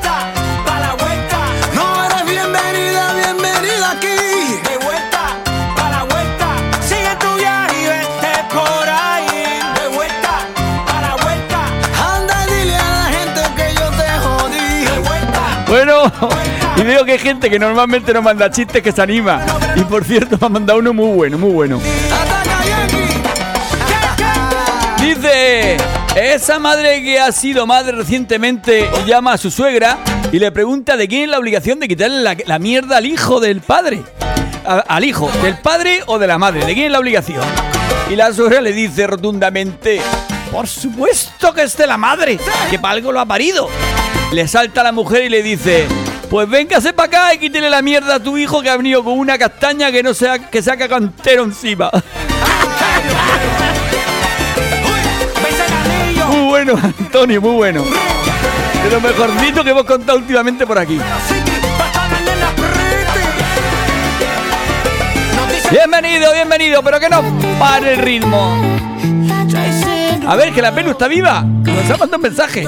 y 16.76 16.82
veo 16.82 17.04
que 17.04 17.12
hay 17.12 17.18
gente 17.18 17.50
que 17.50 17.58
normalmente 17.58 18.12
nos 18.12 18.22
manda 18.22 18.50
chistes 18.50 18.82
que 18.82 18.92
se 18.92 19.02
anima. 19.02 19.44
Y 19.74 19.80
por 19.80 20.04
cierto, 20.04 20.36
me 20.40 20.46
ha 20.46 20.48
mandado 20.48 20.78
uno 20.78 20.92
muy 20.92 21.14
bueno, 21.14 21.38
muy 21.38 21.50
bueno. 21.50 21.80
Dice, 25.00 25.76
esa 26.16 26.58
madre 26.58 27.02
que 27.02 27.20
ha 27.20 27.30
sido 27.32 27.66
madre 27.66 27.92
recientemente 27.92 28.88
llama 29.06 29.34
a 29.34 29.38
su 29.38 29.50
suegra 29.50 29.98
y 30.32 30.38
le 30.38 30.50
pregunta 30.50 30.96
de 30.96 31.08
quién 31.08 31.24
es 31.24 31.28
la 31.28 31.38
obligación 31.38 31.78
de 31.78 31.88
quitarle 31.88 32.36
la, 32.44 32.58
mierda 32.58 32.96
al 32.96 33.06
hijo 33.06 33.40
del 33.40 33.60
padre. 33.60 34.02
Al 34.64 35.04
hijo, 35.04 35.30
del 35.42 35.58
padre 35.58 36.02
o 36.06 36.18
de 36.18 36.26
la 36.26 36.38
madre, 36.38 36.64
¿de 36.64 36.74
quién 36.74 36.86
es 36.86 36.92
la 36.92 36.98
obligación? 36.98 37.42
Y 38.10 38.16
la 38.16 38.32
suegra 38.32 38.60
le 38.60 38.72
dice 38.72 39.06
rotundamente, 39.06 40.00
por 40.50 40.66
supuesto 40.66 41.52
que 41.54 41.62
es 41.62 41.76
de 41.76 41.86
la 41.86 41.96
madre, 41.96 42.38
que 42.70 42.78
para 42.78 42.94
algo 42.94 43.12
lo 43.12 43.20
ha 43.20 43.26
parido. 43.26 43.68
Le 44.32 44.48
salta 44.48 44.80
a 44.80 44.84
la 44.84 44.92
mujer 44.92 45.24
y 45.24 45.28
le 45.28 45.42
dice, 45.42 45.86
pues 46.28 46.48
véngase 46.48 46.92
para 46.92 47.06
acá 47.06 47.34
y 47.34 47.38
quítele 47.38 47.70
la 47.70 47.82
mierda 47.82 48.16
a 48.16 48.20
tu 48.20 48.36
hijo 48.36 48.62
que 48.62 48.70
ha 48.70 48.76
venido 48.76 49.02
con 49.04 49.18
una 49.18 49.38
castaña 49.38 49.90
que 49.92 50.02
no 50.02 50.14
sea 50.14 50.38
que 50.50 50.62
saca 50.62 50.88
cantero 50.88 51.44
encima. 51.44 51.90
Muy 56.28 56.48
bueno, 56.48 56.74
Antonio, 56.82 57.40
muy 57.40 57.52
bueno. 57.52 57.84
De 57.84 58.90
lo 58.90 59.00
mejorcito 59.00 59.64
que 59.64 59.70
hemos 59.70 59.84
contado 59.84 60.18
últimamente 60.18 60.66
por 60.66 60.78
aquí. 60.78 61.00
Bienvenido, 65.70 66.32
bienvenido, 66.32 66.82
pero 66.82 67.00
que 67.00 67.08
no 67.08 67.22
pare 67.58 67.94
el 67.94 68.00
ritmo. 68.00 68.56
A 70.26 70.34
ver, 70.36 70.52
que 70.52 70.60
la 70.60 70.74
pelu 70.74 70.90
está 70.90 71.08
viva. 71.08 71.42
Nos 71.42 71.84
ha 71.90 71.96
mandado 71.96 72.16
un 72.16 72.22
mensaje. 72.22 72.64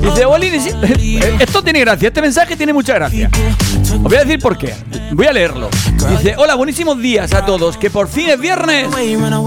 Dice, 0.00 0.24
Bolín, 0.24 0.54
esto 1.40 1.62
tiene 1.62 1.80
gracia, 1.80 2.08
este 2.08 2.22
mensaje 2.22 2.56
tiene 2.56 2.72
mucha 2.72 2.94
gracia. 2.94 3.30
Os 3.92 4.02
voy 4.02 4.16
a 4.16 4.24
decir 4.24 4.38
por 4.40 4.56
qué. 4.56 4.74
Voy 5.12 5.26
a 5.26 5.32
leerlo. 5.32 5.68
Dice, 6.10 6.34
hola, 6.36 6.54
buenísimos 6.54 6.98
días 7.00 7.32
a 7.34 7.44
todos, 7.44 7.76
que 7.76 7.90
por 7.90 8.08
fin 8.08 8.28
es 8.30 8.40
viernes. 8.40 8.88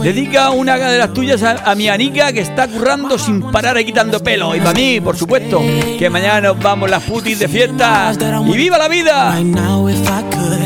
Dedica 0.04 0.50
una 0.52 0.78
de 0.78 0.98
las 0.98 1.14
tuyas 1.14 1.42
a, 1.44 1.72
a 1.72 1.76
mi 1.76 1.88
Anica 1.88 2.34
que 2.34 2.42
está 2.42 2.68
currando 2.68 3.18
sin 3.18 3.42
parar 3.52 3.80
y 3.80 3.86
quitando 3.86 4.22
pelo. 4.22 4.56
Y 4.56 4.60
para 4.60 4.74
mí, 4.74 5.00
por 5.00 5.16
supuesto, 5.18 5.62
que 5.98 6.10
mañana 6.10 6.42
nos 6.50 6.60
vamos 6.60 6.90
las 6.90 7.04
putis 7.04 7.40
de 7.40 7.48
fiesta. 7.48 8.14
¡Y 8.54 8.58
viva 8.58 8.78
la 8.78 8.88
vida! 8.88 9.40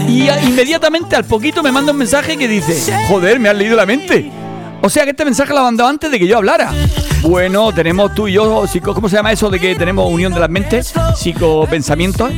Y 0.07 0.29
inmediatamente 0.47 1.15
al 1.15 1.25
poquito 1.25 1.61
me 1.61 1.71
manda 1.71 1.91
un 1.91 1.97
mensaje 1.97 2.37
que 2.37 2.47
dice, 2.47 2.97
joder, 3.07 3.39
me 3.39 3.49
has 3.49 3.55
leído 3.55 3.75
la 3.75 3.85
mente. 3.85 4.31
O 4.81 4.89
sea 4.89 5.03
que 5.03 5.11
este 5.11 5.25
mensaje 5.25 5.51
lo 5.51 5.59
ha 5.59 5.63
mandado 5.63 5.89
antes 5.89 6.11
de 6.11 6.19
que 6.19 6.27
yo 6.27 6.37
hablara. 6.37 6.71
Bueno, 7.21 7.73
tenemos 7.73 8.13
tú 8.13 8.27
y 8.27 8.33
yo, 8.33 8.67
psico, 8.67 8.93
¿cómo 8.93 9.09
se 9.09 9.15
llama 9.15 9.31
eso 9.31 9.49
de 9.49 9.59
que 9.59 9.75
tenemos 9.75 10.11
unión 10.11 10.33
de 10.33 10.39
las 10.39 10.49
mentes? 10.49 10.93
Psicopensamientos. 11.15 12.31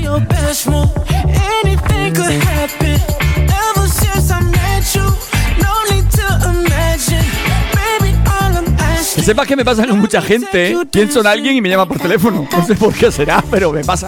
Que 9.15 9.23
sepas 9.23 9.47
que 9.47 9.55
me 9.55 9.65
pasa 9.65 9.85
con 9.85 9.99
mucha 9.99 10.21
gente. 10.21 10.71
¿eh? 10.71 10.77
Pienso 10.89 11.19
en 11.19 11.27
alguien 11.27 11.55
y 11.55 11.61
me 11.61 11.69
llama 11.69 11.85
por 11.85 11.99
teléfono. 11.99 12.47
No 12.51 12.65
sé 12.65 12.75
por 12.75 12.93
qué 12.93 13.11
será, 13.11 13.43
pero 13.51 13.71
me 13.73 13.83
pasa 13.83 14.07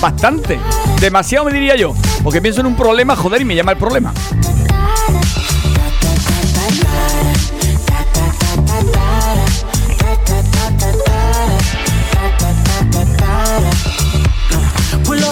bastante. 0.00 0.58
Demasiado 1.00 1.46
me 1.46 1.52
diría 1.52 1.76
yo. 1.76 1.94
Porque 2.22 2.40
pienso 2.40 2.60
en 2.60 2.66
un 2.66 2.76
problema, 2.76 3.16
joder, 3.16 3.42
y 3.42 3.44
me 3.44 3.54
llama 3.54 3.72
el 3.72 3.78
problema. 3.78 4.12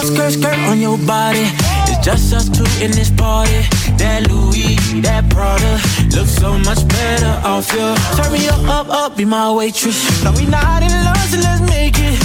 Skirt, 0.05 0.33
skirt 0.33 0.59
on 0.69 0.79
your 0.79 0.99
body. 0.99 1.49
It's 1.89 2.05
just 2.05 2.31
us 2.31 2.47
two 2.47 2.63
in 2.83 2.91
this 2.91 3.09
party. 3.09 3.61
That 3.97 4.29
Louis, 4.29 4.75
that 5.01 5.27
Prada, 5.29 5.81
looks 6.15 6.35
so 6.35 6.59
much 6.59 6.87
better 6.87 7.41
off 7.43 7.71
you. 7.73 7.95
Turn 8.15 8.31
me 8.31 8.47
up, 8.47 8.63
up, 8.69 8.89
up, 8.89 9.17
be 9.17 9.25
my 9.25 9.51
waitress. 9.51 10.23
No, 10.23 10.31
we 10.33 10.45
not 10.45 10.83
in 10.83 10.91
love, 11.03 11.17
so 11.17 11.39
let's 11.39 11.61
make 11.61 11.95
it. 11.97 12.24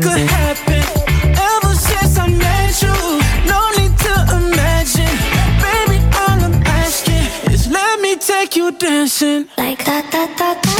could 0.00 0.18
happen. 0.18 0.82
Ever 1.36 1.74
since 1.74 2.18
I 2.18 2.26
met 2.28 2.82
you, 2.82 2.96
no 3.52 3.60
need 3.78 3.94
to 4.06 4.14
imagine. 4.40 5.14
Baby, 5.64 5.98
all 6.20 6.40
I'm 6.46 6.62
asking 6.80 7.52
is 7.52 7.68
let 7.68 8.00
me 8.00 8.16
take 8.16 8.56
you 8.56 8.72
dancing. 8.72 9.48
Like 9.58 9.84
da 9.84 10.00
da 10.10 10.26
da 10.36 10.54
da 10.54 10.79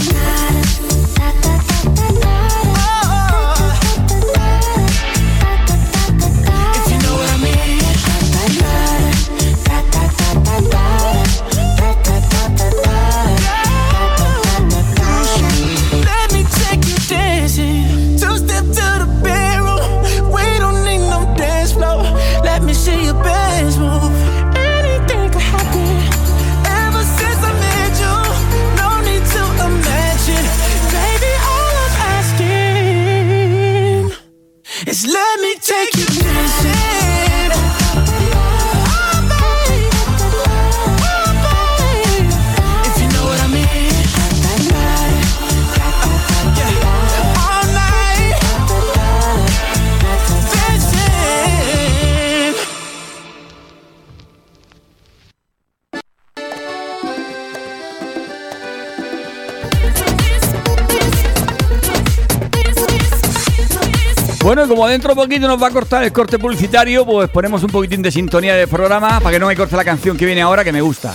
Bueno, 64.50 64.66
como 64.66 64.88
dentro 64.88 65.10
de 65.10 65.14
poquito 65.14 65.46
nos 65.46 65.62
va 65.62 65.68
a 65.68 65.70
cortar 65.70 66.02
el 66.02 66.12
corte 66.12 66.36
publicitario, 66.36 67.06
pues 67.06 67.30
ponemos 67.30 67.62
un 67.62 67.70
poquitín 67.70 68.02
de 68.02 68.10
sintonía 68.10 68.56
del 68.56 68.66
programa 68.66 69.20
para 69.20 69.30
que 69.30 69.38
no 69.38 69.46
me 69.46 69.54
corte 69.54 69.76
la 69.76 69.84
canción 69.84 70.16
que 70.16 70.26
viene 70.26 70.42
ahora, 70.42 70.64
que 70.64 70.72
me 70.72 70.80
gusta. 70.80 71.14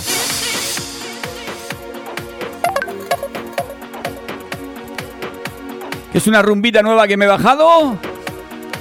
Es 6.14 6.26
una 6.26 6.40
rumbita 6.40 6.80
nueva 6.80 7.06
que 7.06 7.18
me 7.18 7.26
he 7.26 7.28
bajado. 7.28 7.98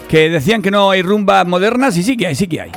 Que 0.07 0.29
decían 0.29 0.61
que 0.61 0.71
no 0.71 0.89
hay 0.89 1.01
rumbas 1.01 1.45
modernas 1.45 1.97
y 1.97 2.03
sí 2.03 2.15
que 2.15 2.27
hay, 2.27 2.35
sí 2.35 2.47
que 2.47 2.61
hay. 2.61 2.71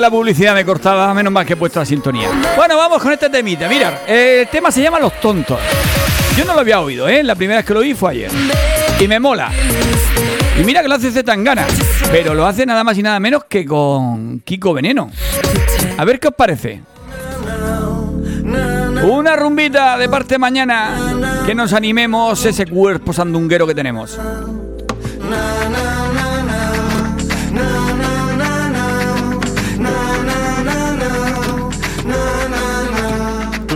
La 0.00 0.10
publicidad 0.10 0.54
me 0.54 0.64
cortaba, 0.64 1.12
menos 1.14 1.32
mal 1.32 1.44
que 1.44 1.52
he 1.52 1.56
puesto 1.56 1.78
la 1.78 1.86
sintonía. 1.86 2.28
Bueno, 2.56 2.76
vamos 2.76 3.02
con 3.02 3.12
este 3.12 3.28
temita. 3.28 3.68
Mira, 3.68 4.02
el 4.06 4.48
tema 4.48 4.70
se 4.70 4.82
llama 4.82 4.98
Los 4.98 5.20
Tontos. 5.20 5.58
Yo 6.36 6.44
no 6.44 6.54
lo 6.54 6.60
había 6.60 6.80
oído, 6.80 7.08
¿eh? 7.08 7.22
La 7.22 7.34
primera 7.34 7.58
vez 7.58 7.66
que 7.66 7.74
lo 7.74 7.80
oí 7.80 7.94
fue 7.94 8.12
ayer. 8.12 8.30
Y 8.98 9.08
me 9.08 9.20
mola. 9.20 9.50
Y 10.58 10.64
mira 10.64 10.82
que 10.82 10.88
lo 10.88 10.94
hace 10.94 11.10
Zetangana, 11.10 11.66
pero 12.10 12.34
lo 12.34 12.46
hace 12.46 12.66
nada 12.66 12.84
más 12.84 12.96
y 12.98 13.02
nada 13.02 13.18
menos 13.20 13.44
que 13.44 13.64
con 13.64 14.40
Kiko 14.40 14.74
Veneno. 14.74 15.10
A 15.96 16.04
ver 16.04 16.20
qué 16.20 16.28
os 16.28 16.34
parece. 16.34 16.82
Una 19.02 19.36
rumbita 19.36 19.96
de 19.96 20.08
parte 20.08 20.38
mañana 20.38 21.42
que 21.46 21.54
nos 21.54 21.72
animemos 21.72 22.44
ese 22.44 22.66
cuerpo 22.66 23.12
sandunguero 23.12 23.66
que 23.66 23.74
tenemos. 23.74 24.18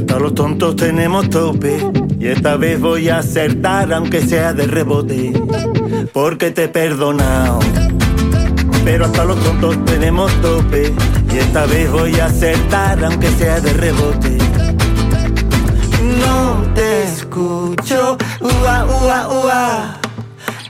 Hasta 0.00 0.18
los 0.18 0.34
tontos 0.34 0.76
tenemos 0.76 1.28
tope. 1.28 1.78
Y 2.18 2.28
esta 2.28 2.56
vez 2.56 2.80
voy 2.80 3.10
a 3.10 3.18
acertar 3.18 3.92
aunque 3.92 4.22
sea 4.22 4.54
de 4.54 4.66
rebote. 4.66 5.30
Porque 6.14 6.50
te 6.50 6.64
he 6.64 6.68
perdonado. 6.68 7.58
Pero 8.82 9.04
hasta 9.04 9.24
los 9.24 9.38
tontos 9.44 9.84
tenemos 9.84 10.32
tope. 10.40 10.94
Y 11.30 11.36
esta 11.36 11.66
vez 11.66 11.92
voy 11.92 12.18
a 12.18 12.26
acertar 12.26 13.04
aunque 13.04 13.28
sea 13.32 13.60
de 13.60 13.74
rebote. 13.74 14.38
No 16.18 16.64
te 16.74 17.02
escucho, 17.02 18.16
ua, 18.40 18.86
ua, 18.86 19.28
ua. 19.28 20.00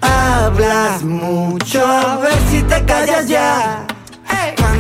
Hablas 0.01 1.05
mucho, 1.05 1.87
a 1.87 2.16
ver 2.16 2.35
si 2.51 2.62
te 2.64 2.85
callas 2.85 3.29
ya. 3.29 3.87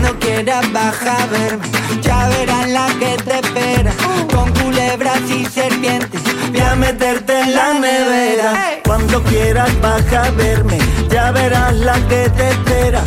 Cuando 0.00 0.18
quieras 0.18 0.72
baja 0.72 1.22
a 1.22 1.26
verme, 1.26 1.68
ya 2.00 2.28
verás 2.30 2.70
la 2.70 2.86
que 2.98 3.22
te 3.22 3.38
espera. 3.38 3.92
Con 4.34 4.50
culebras 4.54 5.20
y 5.28 5.44
serpientes. 5.44 6.22
Voy 6.50 6.60
a 6.60 6.74
meterte 6.74 7.38
en 7.38 7.54
la 7.54 7.74
nevera. 7.74 8.80
Cuando 8.82 9.22
quieras 9.24 9.70
baja 9.82 10.24
a 10.24 10.30
verme, 10.30 10.78
ya 11.10 11.32
verás 11.32 11.74
la 11.74 11.94
que 12.08 12.30
te 12.30 12.48
espera. 12.48 13.02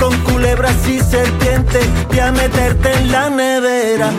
Con 0.00 0.16
culebras 0.22 0.88
y 0.88 1.00
serpientes, 1.00 1.86
voy 2.08 2.20
a 2.20 2.32
meterte 2.32 2.94
en 2.94 3.12
la 3.12 3.28
nevera. 3.28 4.10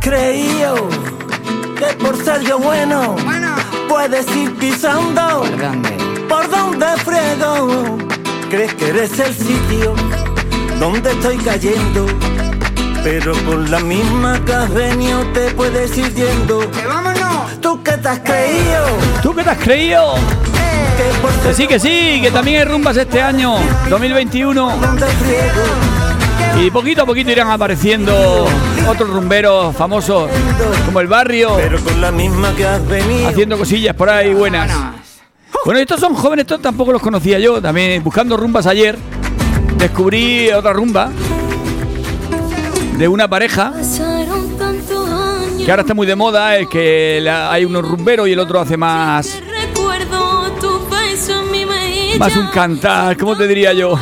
Creído 0.00 0.88
que 1.76 1.86
por 2.04 2.16
ser 2.24 2.42
yo 2.42 2.58
bueno, 2.58 3.16
puedes 3.88 4.26
ir 4.36 4.54
pisando 4.56 5.40
¿Por 5.40 5.58
dónde? 5.58 5.90
por 6.28 6.50
donde 6.50 6.86
friego? 7.04 7.98
¿Crees 8.50 8.74
que 8.74 8.88
eres 8.88 9.18
el 9.18 9.34
sitio 9.34 9.94
donde 10.80 11.10
estoy 11.10 11.36
cayendo? 11.38 12.06
Pero 13.04 13.32
con 13.44 13.70
la 13.70 13.78
misma 13.80 14.42
que 14.44 14.52
has 14.52 14.72
venido 14.72 15.22
te 15.32 15.50
puedes 15.52 15.96
ir 15.96 16.12
yendo. 16.14 16.60
vámonos! 16.86 17.60
¿Tú 17.60 17.82
qué 17.82 17.92
te 17.92 18.08
has 18.08 18.18
creído? 18.20 18.86
¿Tú 19.22 19.34
qué 19.34 19.42
te 19.44 19.50
has 19.50 19.58
creído? 19.58 20.14
Que 20.96 21.18
por 21.20 21.30
Que 21.30 21.54
sí, 21.54 21.66
que 21.66 21.78
sí, 21.78 22.20
que 22.20 22.30
también 22.30 22.60
hay 22.60 22.64
rumbas 22.64 22.96
este 22.96 23.22
año, 23.22 23.56
2021. 23.88 24.68
Y 26.60 26.70
poquito 26.70 27.02
a 27.02 27.06
poquito 27.06 27.30
irán 27.30 27.50
apareciendo 27.50 28.46
otros 28.88 29.08
rumberos 29.10 29.74
famosos, 29.76 30.28
como 30.86 31.00
el 31.00 31.06
barrio, 31.06 31.54
Pero 31.56 31.78
con 31.82 32.00
la 32.00 32.10
misma 32.10 32.54
que 32.54 32.66
has 32.66 32.86
venido. 32.86 33.28
haciendo 33.28 33.56
cosillas 33.56 33.94
por 33.94 34.10
ahí 34.10 34.34
buenas. 34.34 34.70
Bueno, 35.64 35.80
estos 35.80 36.00
son 36.00 36.14
jóvenes, 36.14 36.42
estos 36.44 36.60
tampoco 36.60 36.92
los 36.92 37.00
conocía 37.02 37.38
yo. 37.38 37.60
También 37.62 38.02
buscando 38.02 38.36
rumbas 38.36 38.66
ayer, 38.66 38.98
descubrí 39.76 40.50
otra 40.50 40.72
rumba 40.72 41.10
de 42.98 43.06
una 43.08 43.28
pareja 43.28 43.72
que 45.64 45.70
ahora 45.70 45.82
está 45.82 45.94
muy 45.94 46.06
de 46.06 46.16
moda, 46.16 46.56
el 46.56 46.68
que 46.68 47.20
la- 47.22 47.52
hay 47.52 47.64
unos 47.64 47.86
rumberos 47.86 48.28
y 48.28 48.32
el 48.32 48.38
otro 48.40 48.60
hace 48.60 48.76
más, 48.76 49.40
más 52.18 52.36
un 52.36 52.46
cantar, 52.48 53.16
¿cómo 53.16 53.36
te 53.36 53.46
diría 53.46 53.72
yo? 53.72 53.96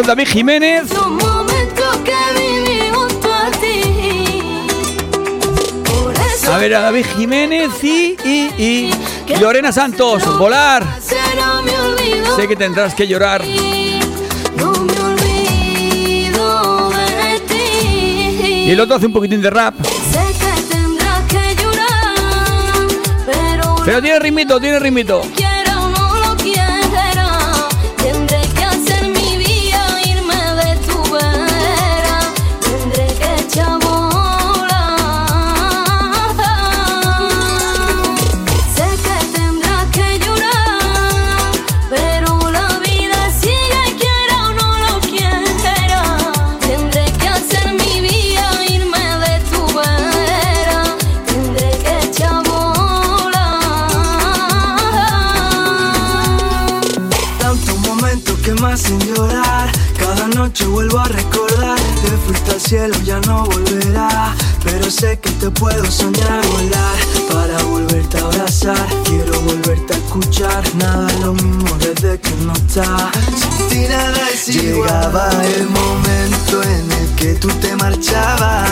Es 0.00 0.06
David 0.06 0.26
Jiménez 0.26 0.90
a 6.54 6.58
ver, 6.58 6.74
a 6.74 6.80
David 6.80 7.06
Jiménez 7.16 7.70
y, 7.82 8.16
y, 8.24 8.90
y 9.26 9.36
Lorena 9.40 9.72
Santos, 9.72 10.22
volar. 10.38 10.86
Sé 12.36 12.46
que 12.46 12.54
tendrás 12.54 12.94
que 12.94 13.06
llorar. 13.06 13.44
Y 18.66 18.70
el 18.70 18.80
otro 18.80 18.96
hace 18.96 19.06
un 19.06 19.12
poquitín 19.12 19.40
de 19.40 19.50
rap. 19.50 19.74
Pero 23.84 24.00
tiene 24.00 24.18
ritmito, 24.18 24.60
tiene 24.60 24.78
ritmito. 24.78 25.22
Puedo 65.64 65.90
soñar 65.90 66.46
volar 66.48 66.98
para 67.32 67.62
volverte 67.64 68.18
a 68.18 68.20
abrazar. 68.20 68.86
Quiero 69.04 69.40
volverte 69.40 69.94
a 69.94 69.96
escuchar. 69.96 70.62
Nada 70.76 71.06
es 71.08 71.20
lo 71.20 71.32
mismo 71.32 71.74
desde 71.78 72.20
que 72.20 72.30
no 72.44 72.52
está. 72.52 73.10
Sin 73.40 73.68
ti 73.68 73.88
nada 73.88 74.28
es 74.34 74.46
Llegaba 74.46 75.30
el 75.56 75.66
momento 75.70 76.62
en 76.62 76.92
el 76.92 77.08
que 77.16 77.34
tú 77.34 77.48
te 77.62 77.74
marchabas 77.76 78.63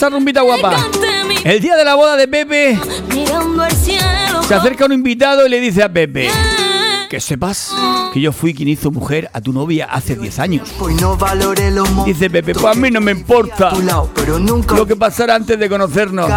Esa 0.00 0.08
rumbita 0.08 0.40
guapa. 0.40 0.74
El 1.44 1.60
día 1.60 1.76
de 1.76 1.84
la 1.84 1.94
boda 1.94 2.16
de 2.16 2.26
Pepe 2.26 2.80
se 4.48 4.54
acerca 4.54 4.86
un 4.86 4.94
invitado 4.94 5.46
y 5.46 5.50
le 5.50 5.60
dice 5.60 5.82
a 5.82 5.92
Pepe 5.92 6.30
que 7.10 7.20
sepas 7.20 7.74
que 8.10 8.18
yo 8.18 8.32
fui 8.32 8.54
quien 8.54 8.70
hizo 8.70 8.90
mujer 8.90 9.28
a 9.34 9.42
tu 9.42 9.52
novia 9.52 9.88
hace 9.90 10.16
10 10.16 10.38
años. 10.38 10.70
Dice 12.06 12.30
Pepe, 12.30 12.54
pues 12.54 12.64
a 12.64 12.80
mí 12.80 12.90
no 12.90 13.02
me 13.02 13.12
importa 13.12 13.72
lo 14.74 14.86
que 14.86 14.96
pasara 14.96 15.34
antes 15.34 15.58
de 15.58 15.68
conocernos. 15.68 16.30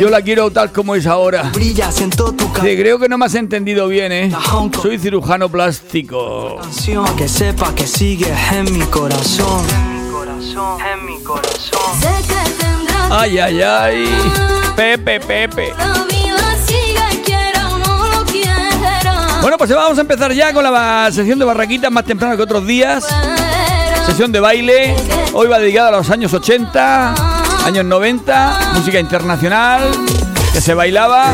Yo 0.00 0.08
la 0.08 0.22
quiero 0.22 0.50
tal 0.50 0.72
como 0.72 0.94
es 0.94 1.06
ahora. 1.06 1.50
brillas 1.52 2.00
en 2.00 2.08
todo 2.08 2.32
tu 2.32 2.46
Dice, 2.54 2.74
creo 2.80 2.98
que 2.98 3.10
no 3.10 3.18
me 3.18 3.26
has 3.26 3.34
entendido 3.34 3.86
bien, 3.86 4.12
¿eh? 4.12 4.32
Soy 4.80 4.98
cirujano 4.98 5.50
plástico. 5.50 6.58
Que 7.18 7.28
sepa 7.28 7.74
que 7.74 7.86
sigues 7.86 8.32
en 8.52 8.72
mi 8.72 8.86
corazón. 8.86 9.90
En 10.50 11.06
mi 11.06 11.22
corazón. 11.22 12.00
Sé 12.00 12.29
Ay, 13.10 13.38
ay, 13.38 13.60
ay. 13.60 14.08
Pepe, 14.76 15.18
Pepe. 15.18 15.74
Bueno, 19.42 19.58
pues 19.58 19.70
vamos 19.74 19.98
a 19.98 20.00
empezar 20.02 20.32
ya 20.32 20.52
con 20.52 20.62
la 20.62 21.10
sesión 21.12 21.38
de 21.38 21.44
barraquitas 21.44 21.90
más 21.90 22.04
temprano 22.04 22.36
que 22.36 22.42
otros 22.42 22.66
días. 22.66 23.04
Sesión 24.06 24.30
de 24.30 24.38
baile. 24.38 24.94
Hoy 25.32 25.48
va 25.48 25.58
dedicada 25.58 25.88
a 25.88 25.92
los 25.92 26.10
años 26.10 26.32
80, 26.32 27.66
años 27.66 27.84
90, 27.84 28.72
música 28.74 29.00
internacional 29.00 29.82
que 30.52 30.60
se 30.60 30.74
bailaba. 30.74 31.32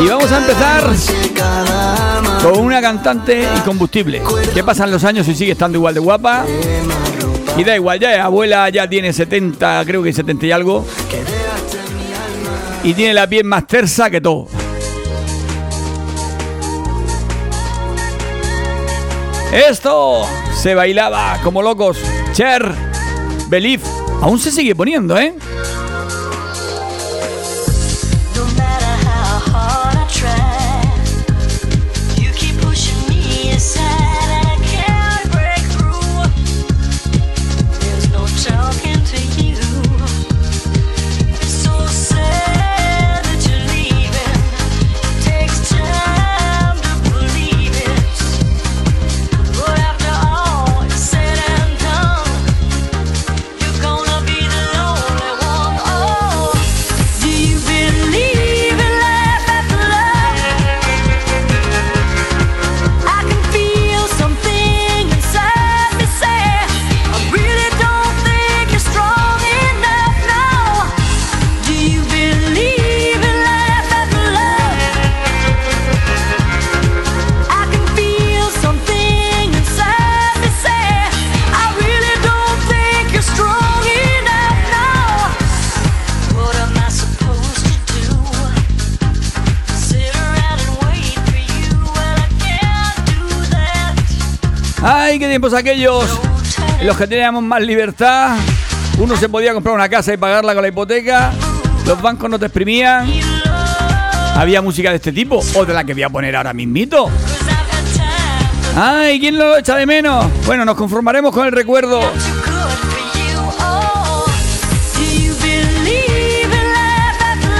Y 0.00 0.06
vamos 0.06 0.32
a 0.32 0.38
empezar 0.38 0.84
con 2.42 2.58
una 2.58 2.80
cantante 2.80 3.46
y 3.56 3.60
combustible. 3.60 4.22
Que 4.52 4.64
pasan 4.64 4.90
los 4.90 5.04
años 5.04 5.28
y 5.28 5.34
sigue 5.34 5.52
estando 5.52 5.78
igual 5.78 5.94
de 5.94 6.00
guapa. 6.00 6.44
Y 7.58 7.64
da 7.64 7.74
igual, 7.74 7.98
ya 7.98 8.24
abuela 8.24 8.68
ya 8.68 8.88
tiene 8.88 9.12
70, 9.12 9.82
creo 9.84 10.00
que 10.00 10.12
70 10.12 10.46
y 10.46 10.52
algo. 10.52 10.86
Y 12.84 12.94
tiene 12.94 13.12
la 13.12 13.26
piel 13.28 13.44
más 13.44 13.66
tersa 13.66 14.08
que 14.08 14.20
todo. 14.20 14.46
Esto 19.52 20.24
se 20.54 20.76
bailaba 20.76 21.38
como 21.42 21.60
locos. 21.60 21.98
Cher, 22.32 22.72
Belief, 23.48 23.82
aún 24.22 24.38
se 24.38 24.52
sigue 24.52 24.76
poniendo, 24.76 25.18
¿eh? 25.18 25.34
Tiempos 95.38 95.54
aquellos! 95.54 96.18
En 96.80 96.86
los 96.88 96.96
que 96.96 97.06
teníamos 97.06 97.44
más 97.44 97.62
libertad. 97.62 98.36
Uno 98.98 99.16
se 99.16 99.28
podía 99.28 99.54
comprar 99.54 99.72
una 99.72 99.88
casa 99.88 100.12
y 100.12 100.16
pagarla 100.16 100.52
con 100.52 100.62
la 100.62 100.68
hipoteca. 100.68 101.30
Los 101.86 102.02
bancos 102.02 102.28
no 102.28 102.40
te 102.40 102.46
exprimían. 102.46 103.08
Había 104.34 104.60
música 104.62 104.90
de 104.90 104.96
este 104.96 105.12
tipo 105.12 105.40
o 105.54 105.64
de 105.64 105.72
la 105.72 105.84
que 105.84 105.92
voy 105.92 106.02
a 106.02 106.08
poner 106.08 106.34
ahora 106.34 106.52
mismito. 106.52 107.08
¡Ay, 108.74 109.20
quién 109.20 109.38
lo 109.38 109.56
echa 109.56 109.76
de 109.76 109.86
menos! 109.86 110.26
Bueno, 110.44 110.64
nos 110.64 110.74
conformaremos 110.74 111.32
con 111.32 111.46
el 111.46 111.52
recuerdo. 111.52 112.00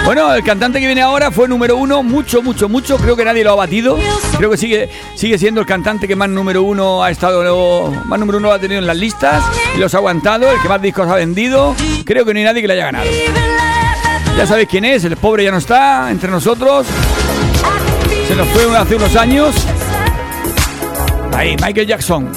Bueno, 0.09 0.33
el 0.33 0.42
cantante 0.42 0.81
que 0.81 0.87
viene 0.87 1.03
ahora 1.03 1.31
fue 1.31 1.47
número 1.47 1.77
uno, 1.77 2.03
mucho, 2.03 2.40
mucho, 2.40 2.66
mucho. 2.66 2.97
Creo 2.97 3.14
que 3.14 3.27
nadie 3.27 3.44
lo 3.44 3.53
ha 3.53 3.57
batido. 3.57 3.99
Creo 4.38 4.51
que 4.51 4.57
sigue, 4.57 4.88
sigue 5.14 5.37
siendo 5.37 5.61
el 5.61 5.66
cantante 5.66 6.09
que 6.09 6.16
más 6.16 6.31
número 6.31 6.62
uno 6.62 7.05
ha 7.05 7.11
estado, 7.11 7.90
más 8.07 8.18
número 8.18 8.38
uno 8.38 8.51
ha 8.51 8.59
tenido 8.59 8.81
en 8.81 8.87
las 8.87 8.97
listas 8.97 9.44
y 9.77 9.79
los 9.79 9.92
ha 9.92 9.99
aguantado, 9.99 10.51
el 10.51 10.62
que 10.62 10.68
más 10.71 10.81
discos 10.81 11.07
ha 11.09 11.16
vendido. 11.16 11.77
Creo 12.07 12.25
que 12.25 12.33
no 12.33 12.38
hay 12.38 12.47
nadie 12.47 12.62
que 12.62 12.68
le 12.68 12.73
haya 12.73 12.87
ganado. 12.87 13.05
Ya 14.35 14.47
sabéis 14.47 14.71
quién 14.71 14.87
es, 14.87 15.05
el 15.05 15.18
pobre 15.18 15.44
ya 15.44 15.51
no 15.51 15.59
está 15.59 16.11
entre 16.11 16.31
nosotros. 16.31 16.87
Se 18.27 18.35
nos 18.35 18.49
fue 18.49 18.79
hace 18.79 18.97
unos 18.97 19.14
años. 19.14 19.55
Ahí, 21.37 21.55
Michael 21.62 21.87
Jackson. 21.87 22.33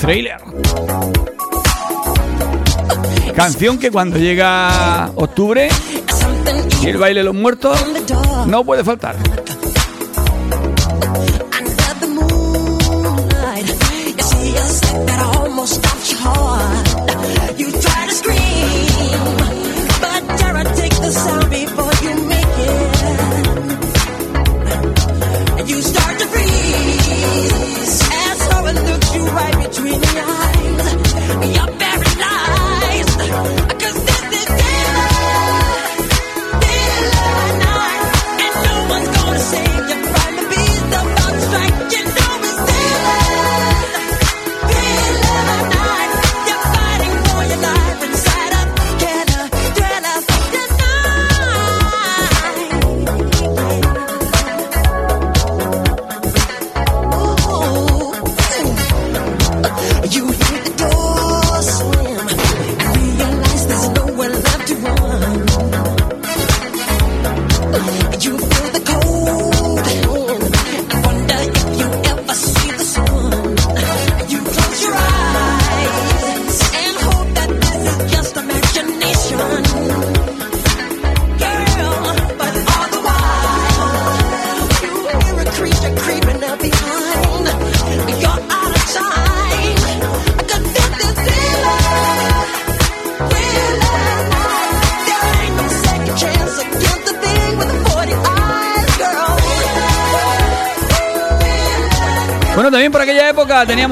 Thriller. 0.00 0.38
Canción 3.36 3.78
que 3.78 3.90
cuando 3.90 4.16
llega 4.16 5.10
octubre 5.14 5.68
y 6.82 6.88
el 6.88 6.96
baile 6.98 7.20
de 7.20 7.24
los 7.24 7.34
muertos 7.34 7.78
no 8.46 8.64
puede 8.64 8.82
faltar. 8.84 9.16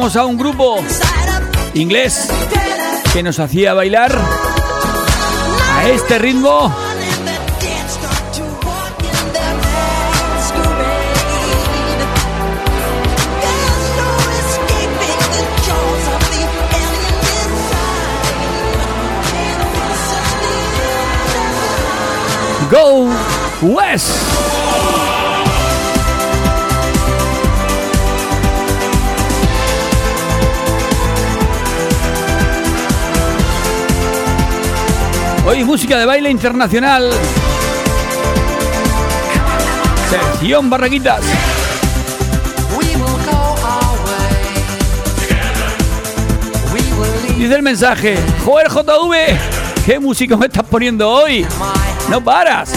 A 0.01 0.25
un 0.25 0.39
grupo 0.39 0.83
inglés 1.75 2.27
que 3.13 3.23
nos 3.23 3.39
hacía 3.39 3.75
bailar 3.75 4.11
a 5.77 5.89
este 5.91 6.19
ritmo. 6.19 6.75
Go 22.71 23.11
West. 23.61 24.50
Hoy 35.51 35.65
música 35.65 35.99
de 35.99 36.07
baile 36.07 36.31
internacional. 36.31 37.11
Sección 40.09 40.71
Barraquitas. 40.71 41.23
Dice 47.37 47.55
el 47.57 47.63
mensaje, 47.65 48.17
joder 48.45 48.69
JV, 48.69 49.85
¿qué 49.85 49.99
música 49.99 50.37
me 50.37 50.47
estás 50.47 50.63
poniendo 50.63 51.11
hoy? 51.11 51.45
No 52.09 52.23
paras. 52.23 52.71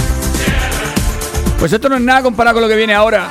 Pues 1.59 1.71
esto 1.73 1.89
no 1.89 1.97
es 1.97 2.01
nada 2.01 2.23
comparado 2.23 2.55
con 2.55 2.63
lo 2.63 2.67
que 2.67 2.75
viene 2.75 2.95
ahora. 2.95 3.29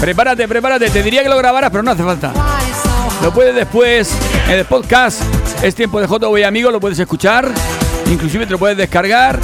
Prepárate, 0.00 0.48
prepárate. 0.48 0.90
Te 0.90 1.04
diría 1.04 1.22
que 1.22 1.28
lo 1.28 1.38
grabaras, 1.38 1.70
pero 1.70 1.84
no 1.84 1.92
hace 1.92 2.02
falta. 2.02 2.32
Lo 3.22 3.32
puedes 3.32 3.54
después 3.54 4.10
en 4.48 4.58
el 4.58 4.64
podcast. 4.64 5.22
Es 5.62 5.76
tiempo 5.76 6.00
de 6.00 6.08
JV 6.08 6.44
amigo, 6.44 6.72
lo 6.72 6.80
puedes 6.80 6.98
escuchar. 6.98 7.48
Inclusive 8.10 8.46
te 8.46 8.52
lo 8.52 8.58
puedes 8.58 8.76
descargar. 8.76 9.40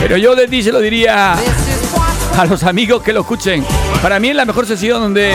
Pero 0.00 0.16
yo 0.16 0.34
de 0.34 0.48
ti 0.48 0.62
se 0.62 0.72
lo 0.72 0.80
diría 0.80 1.34
a 2.36 2.44
los 2.46 2.62
amigos 2.64 3.02
que 3.02 3.12
lo 3.12 3.20
escuchen. 3.20 3.64
Para 4.02 4.20
mí 4.20 4.28
es 4.28 4.36
la 4.36 4.44
mejor 4.44 4.66
sesión 4.66 5.00
donde 5.00 5.34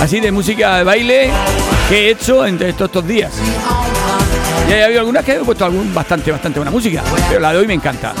así 0.00 0.20
de 0.20 0.32
música 0.32 0.76
de 0.76 0.84
baile 0.84 1.30
que 1.88 2.06
he 2.06 2.10
hecho 2.10 2.44
entre 2.44 2.70
estos, 2.70 2.86
estos 2.86 3.06
días. 3.06 3.32
Y 4.68 4.72
hay 4.72 4.82
habido 4.82 5.00
algunas 5.00 5.24
que 5.24 5.36
he 5.36 5.38
puesto 5.40 5.64
algún, 5.64 5.94
bastante, 5.94 6.32
bastante 6.32 6.58
buena 6.58 6.70
música. 6.70 7.02
Pero 7.28 7.40
la 7.40 7.52
de 7.52 7.58
hoy 7.58 7.66
me 7.66 7.74
encanta. 7.74 8.14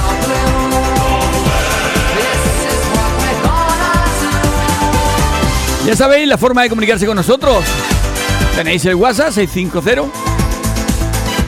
Ya 5.84 5.94
sabéis 5.94 6.26
la 6.26 6.36
forma 6.36 6.62
de 6.62 6.68
comunicarse 6.68 7.06
con 7.06 7.16
nosotros. 7.16 7.64
Tenéis 8.56 8.84
el 8.86 8.96
WhatsApp 8.96 9.32
650 9.32 10.35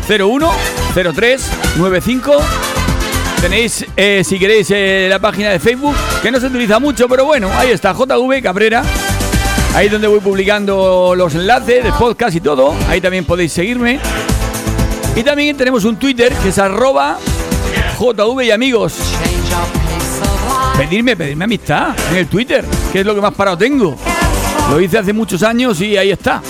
01 0.09 0.51
03 1.15 1.51
95. 1.77 2.37
Tenéis, 3.41 3.87
eh, 3.97 4.23
si 4.25 4.39
queréis, 4.39 4.69
eh, 4.71 5.07
la 5.09 5.19
página 5.21 5.51
de 5.51 5.61
Facebook, 5.61 5.95
que 6.23 6.31
no 6.31 6.41
se 6.41 6.47
utiliza 6.47 6.81
mucho, 6.81 7.09
pero 7.09 7.25
bueno, 7.25 7.49
ahí 7.57 7.71
está, 7.71 7.93
JV 7.93 8.43
Cabrera. 8.43 8.83
Ahí 9.75 9.87
es 9.87 9.93
donde 9.93 10.09
voy 10.09 10.21
publicando 10.21 11.15
los 11.15 11.35
enlaces 11.35 11.85
del 11.85 11.93
podcast 11.93 12.35
y 12.35 12.41
todo. 12.41 12.75
Ahí 12.89 13.01
también 13.01 13.25
podéis 13.25 13.53
seguirme. 13.53 14.01
Y 15.15 15.23
también 15.23 15.57
tenemos 15.57 15.85
un 15.85 15.97
Twitter 15.97 16.33
que 16.43 16.49
es 16.49 16.59
arroba 16.59 17.19
JV 17.99 18.45
y 18.45 18.51
amigos. 18.51 18.95
Pedirme, 20.77 21.17
pedirme 21.17 21.45
amistad 21.45 21.95
en 22.11 22.17
el 22.17 22.27
Twitter, 22.29 22.65
que 22.93 23.01
es 23.01 23.07
lo 23.07 23.15
que 23.15 23.21
más 23.21 23.35
parado 23.35 23.59
tengo. 23.59 23.97
Lo 24.71 24.81
hice 24.81 24.99
hace 24.99 25.13
muchos 25.13 25.43
años 25.43 25.81
y 25.81 25.97
ahí 25.97 26.11
está. 26.11 26.43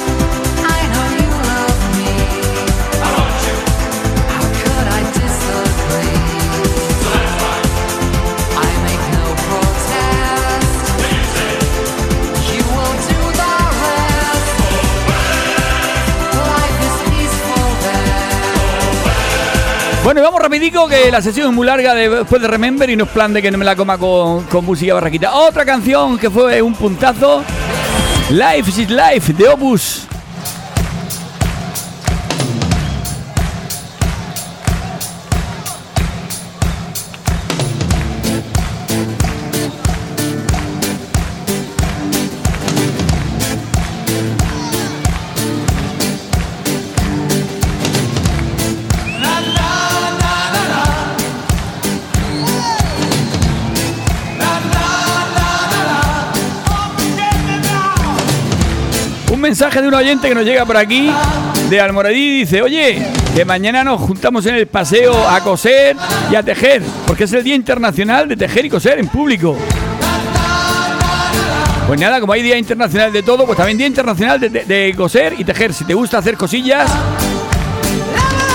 Bueno, 20.08 20.22
vamos 20.22 20.40
rapidico 20.40 20.88
que 20.88 21.10
la 21.10 21.20
sesión 21.20 21.50
es 21.50 21.54
muy 21.54 21.66
larga 21.66 21.92
de- 21.92 22.08
después 22.08 22.40
de 22.40 22.48
Remember 22.48 22.88
y 22.88 22.96
no 22.96 23.04
es 23.04 23.10
plan 23.10 23.30
de 23.30 23.42
que 23.42 23.50
no 23.50 23.58
me 23.58 23.64
la 23.66 23.76
coma 23.76 23.98
con, 23.98 24.44
con 24.44 24.64
música 24.64 24.94
barraquita. 24.94 25.34
Otra 25.34 25.66
canción 25.66 26.16
que 26.16 26.30
fue 26.30 26.62
un 26.62 26.72
puntazo. 26.72 27.44
Life 28.30 28.70
is 28.70 28.88
Life 28.88 29.34
de 29.34 29.48
Opus. 29.50 30.06
Mensaje 59.48 59.80
de 59.80 59.88
un 59.88 59.94
oyente 59.94 60.28
que 60.28 60.34
nos 60.34 60.44
llega 60.44 60.66
por 60.66 60.76
aquí 60.76 61.10
de 61.70 61.80
Almoradí 61.80 62.40
dice, 62.40 62.60
oye, 62.60 63.02
que 63.34 63.46
mañana 63.46 63.82
nos 63.82 63.98
juntamos 63.98 64.44
en 64.44 64.56
el 64.56 64.66
paseo 64.66 65.26
a 65.26 65.40
coser 65.40 65.96
y 66.30 66.34
a 66.34 66.42
tejer, 66.42 66.82
porque 67.06 67.24
es 67.24 67.32
el 67.32 67.42
Día 67.42 67.54
Internacional 67.54 68.28
de 68.28 68.36
Tejer 68.36 68.66
y 68.66 68.68
Coser 68.68 68.98
en 68.98 69.08
público. 69.08 69.56
Pues 71.86 71.98
nada, 71.98 72.20
como 72.20 72.34
hay 72.34 72.42
Día 72.42 72.58
Internacional 72.58 73.10
de 73.10 73.22
todo, 73.22 73.46
pues 73.46 73.56
también 73.56 73.78
Día 73.78 73.86
Internacional 73.86 74.38
de, 74.38 74.50
de- 74.50 74.94
coser 74.94 75.34
y 75.38 75.44
tejer. 75.44 75.72
Si 75.72 75.84
te 75.86 75.94
gusta 75.94 76.18
hacer 76.18 76.36
cosillas, 76.36 76.90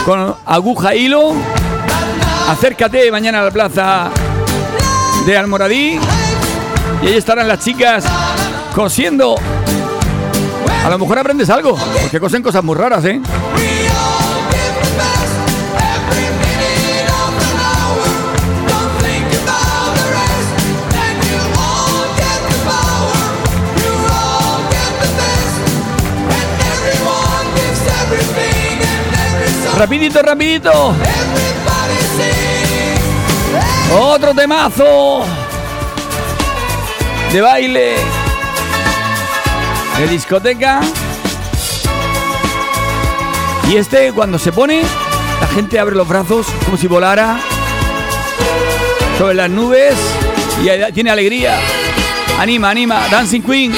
con 0.05 0.35
aguja 0.45 0.93
e 0.93 0.97
hilo. 0.97 1.33
Acércate 2.49 3.11
mañana 3.11 3.41
a 3.41 3.45
la 3.45 3.51
plaza 3.51 4.11
de 5.25 5.35
Almoradí 5.37 5.97
y 7.01 7.07
ahí 7.07 7.15
estarán 7.15 7.47
las 7.47 7.57
chicas 7.65 8.05
cosiendo. 8.75 9.35
A 10.83 10.89
lo 10.89 10.97
mejor 10.99 11.17
aprendes 11.17 11.49
algo, 11.49 11.77
porque 12.01 12.19
cosen 12.19 12.43
cosas 12.43 12.63
muy 12.63 12.75
raras, 12.75 13.05
¿eh? 13.05 13.21
Rapidito, 29.77 30.21
rapidito. 30.21 30.95
Otro 33.99 34.33
temazo 34.33 35.23
de 37.31 37.41
baile, 37.41 37.95
de 39.99 40.07
discoteca. 40.07 40.81
Y 43.69 43.77
este 43.77 44.11
cuando 44.11 44.37
se 44.39 44.51
pone, 44.51 44.81
la 45.41 45.47
gente 45.47 45.79
abre 45.79 45.95
los 45.95 46.07
brazos 46.07 46.47
como 46.65 46.77
si 46.77 46.87
volara 46.87 47.39
sobre 49.17 49.35
las 49.35 49.49
nubes 49.49 49.95
y 50.61 50.93
tiene 50.93 51.11
alegría. 51.11 51.57
Anima, 52.39 52.69
anima, 52.69 53.07
Dancing 53.09 53.41
Queen. 53.41 53.73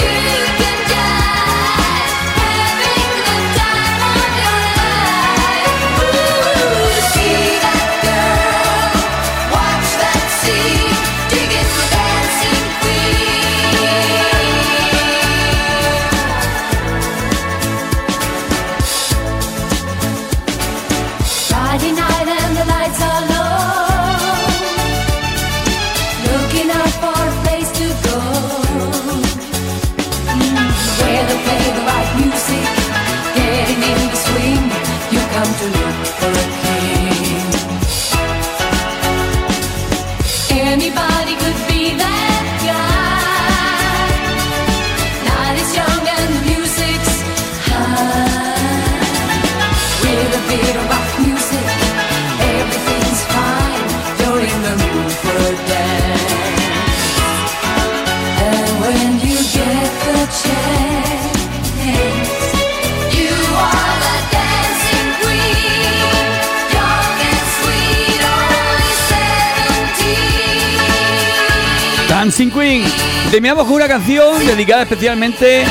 Terminamos 73.36 73.66
con 73.66 73.74
una 73.74 73.90
canción 73.90 74.48
dedicada 74.48 74.84
especialmente 74.84 75.66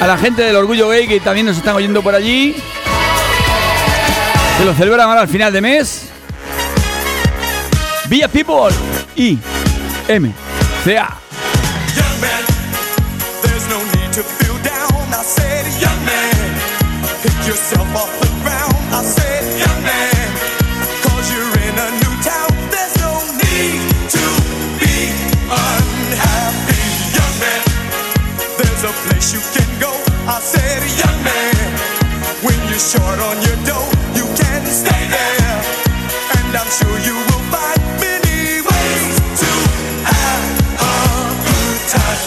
a 0.00 0.06
la 0.06 0.16
gente 0.16 0.40
del 0.40 0.56
Orgullo 0.56 0.88
Gay 0.88 1.06
que 1.06 1.20
también 1.20 1.44
nos 1.44 1.58
están 1.58 1.76
oyendo 1.76 2.02
por 2.02 2.14
allí. 2.14 2.56
Que 4.56 4.64
lo 4.64 4.72
celebran 4.72 5.06
ahora 5.06 5.20
al 5.20 5.28
final 5.28 5.52
de 5.52 5.60
mes. 5.60 6.08
Villa 8.08 8.26
People 8.26 8.74
I 9.16 9.38
M 10.08 10.32
short 32.86 33.18
on 33.18 33.36
your 33.42 33.56
dough, 33.66 33.90
you 34.14 34.24
can 34.38 34.62
stay 34.66 35.02
there. 35.10 35.58
And 36.38 36.54
I'm 36.54 36.70
sure 36.70 36.96
you 37.02 37.14
will 37.18 37.44
find 37.50 37.82
many 37.98 38.62
ways 38.62 39.14
to 39.42 39.50
have 40.06 40.44
a 40.78 40.94
good 41.46 41.78
time. 41.90 42.22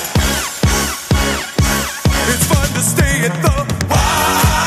It's 2.32 2.46
fun 2.52 2.68
to 2.76 2.82
stay 2.84 3.14
at 3.28 3.36
the 3.46 3.56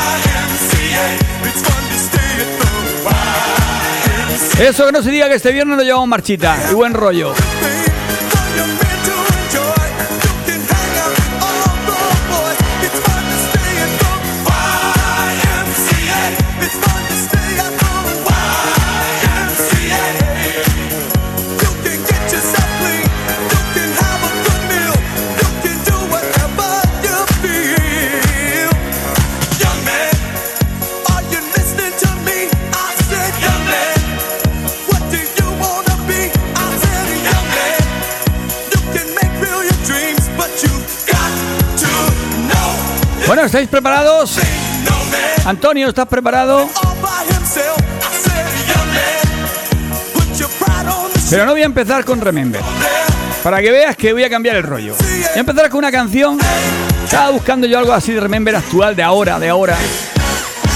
YMCA. 0.01 1.05
It's 1.49 1.61
fun 1.61 1.83
to 1.91 1.97
stay 2.09 2.31
at 2.41 2.51
the 2.61 2.71
YMCA. 3.05 4.69
Eso 4.69 4.85
que 4.87 4.91
no 4.91 5.03
se 5.03 5.11
diga 5.11 5.27
que 5.29 5.35
este 5.35 5.51
viernes 5.51 5.77
nos 5.77 5.85
llevamos 5.85 6.07
marchita 6.07 6.57
y 6.71 6.73
buen 6.73 6.95
rollo. 6.95 7.35
Bueno, 43.27 43.43
¿estáis 43.43 43.69
preparados? 43.69 44.37
Antonio, 45.45 45.89
¿estás 45.89 46.07
preparado? 46.07 46.69
Pero 51.29 51.45
no 51.45 51.51
voy 51.53 51.61
a 51.61 51.65
empezar 51.65 52.05
con 52.05 52.21
Remember. 52.21 52.61
Para 53.41 53.61
que 53.61 53.71
veas 53.71 53.95
que 53.95 54.13
voy 54.13 54.23
a 54.23 54.29
cambiar 54.29 54.57
el 54.57 54.63
rollo. 54.63 54.95
Voy 54.99 55.23
a 55.35 55.39
empezar 55.39 55.69
con 55.69 55.79
una 55.79 55.91
canción. 55.91 56.37
Estaba 57.03 57.31
buscando 57.31 57.65
yo 57.65 57.79
algo 57.79 57.93
así 57.93 58.11
de 58.13 58.19
Remember 58.19 58.55
actual, 58.55 58.95
de 58.95 59.03
ahora, 59.03 59.39
de 59.39 59.49
ahora. 59.49 59.75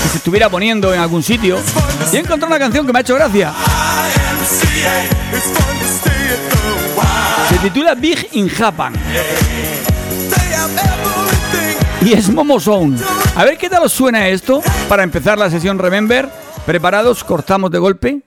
Que 0.03 0.09
se 0.09 0.17
estuviera 0.17 0.49
poniendo 0.49 0.93
en 0.93 0.99
algún 0.99 1.23
sitio. 1.23 1.59
Y 2.11 2.15
he 2.15 2.19
encontrado 2.19 2.47
una 2.47 2.59
canción 2.59 2.85
que 2.85 2.93
me 2.93 2.99
ha 2.99 3.01
hecho 3.01 3.15
gracia. 3.15 3.53
Se 7.49 7.57
titula 7.57 7.95
Big 7.95 8.29
in 8.33 8.49
Japan. 8.49 8.93
Y 12.07 12.13
es 12.13 12.29
Momo 12.29 12.57
Sound. 12.57 13.03
A 13.35 13.43
ver 13.43 13.57
qué 13.57 13.69
tal 13.69 13.83
os 13.83 13.91
suena 13.91 14.29
esto 14.29 14.61
para 14.87 15.03
empezar 15.03 15.37
la 15.37 15.49
sesión 15.49 15.77
Remember. 15.77 16.29
Preparados, 16.65 17.21
cortamos 17.21 17.69
de 17.69 17.79
golpe 17.79 18.21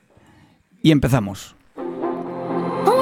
y 0.82 0.90
empezamos. 0.90 1.54
Oh. 2.84 3.00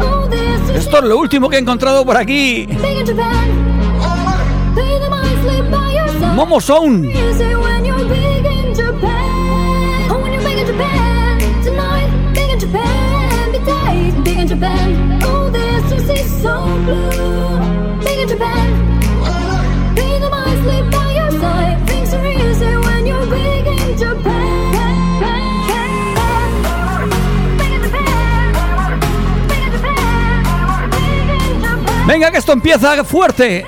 Oh, 0.00 0.26
Esto 0.74 0.98
es 0.98 1.04
lo 1.04 1.18
último 1.18 1.50
que 1.50 1.56
he 1.56 1.60
encontrado 1.60 2.02
por 2.06 2.16
aquí. 2.16 2.66
Momo 6.34 6.60
in 14.44 14.48
Japan. 14.48 15.03
Venga, 32.06 32.30
que 32.30 32.36
esto 32.36 32.52
empieza 32.52 33.02
fuerte. 33.02 33.64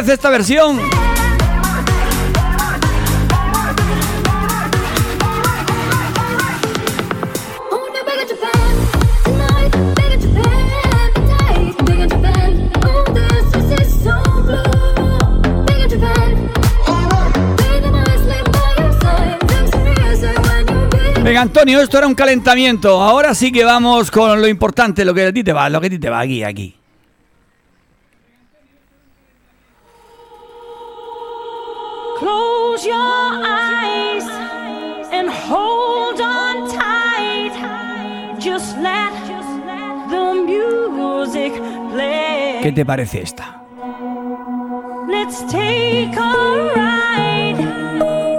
You're 0.00 0.74
big. 0.78 1.00
Venga, 21.22 21.42
Antonio, 21.42 21.80
esto 21.80 21.98
era 21.98 22.06
un 22.06 22.14
calentamiento. 22.14 23.00
Ahora 23.00 23.34
sí 23.34 23.52
que 23.52 23.64
vamos 23.64 24.10
con 24.10 24.40
lo 24.40 24.48
importante, 24.48 25.04
lo 25.04 25.14
que 25.14 25.32
te 25.32 25.52
va, 25.52 25.68
lo 25.68 25.80
que 25.80 25.90
te 25.90 26.10
va 26.10 26.20
aquí, 26.20 26.42
aquí. 26.42 26.79
Close 32.20 32.84
your 32.84 32.96
eyes 32.98 34.26
and 35.10 35.30
hold 35.30 36.20
on 36.20 36.68
tight. 36.68 37.54
Just 38.38 38.76
let 38.76 39.10
the 40.10 40.34
music 40.34 41.54
play. 41.90 42.60
¿Qué 42.62 42.72
te 42.72 42.84
parece 42.84 43.22
esta? 43.22 43.62
Let's 45.08 45.40
take 45.50 46.14
a 46.14 46.72
ride 46.76 47.60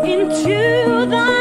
into 0.06 1.08
the 1.10 1.41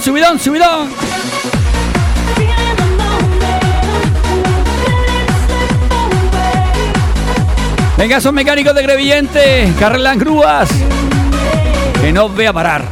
Subidón, 0.00 0.38
subidón. 0.38 0.88
Venga, 7.98 8.18
son 8.18 8.34
mecánicos 8.34 8.74
de 8.74 8.82
Grevillente, 8.82 9.72
que 9.78 9.84
arreglan 9.84 10.18
grúas. 10.18 10.70
Que 12.00 12.12
no 12.14 12.24
os 12.24 12.34
vea 12.34 12.50
parar. 12.50 12.82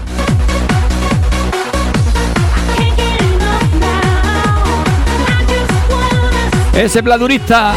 Ese 6.74 7.02
pladurista. 7.02 7.72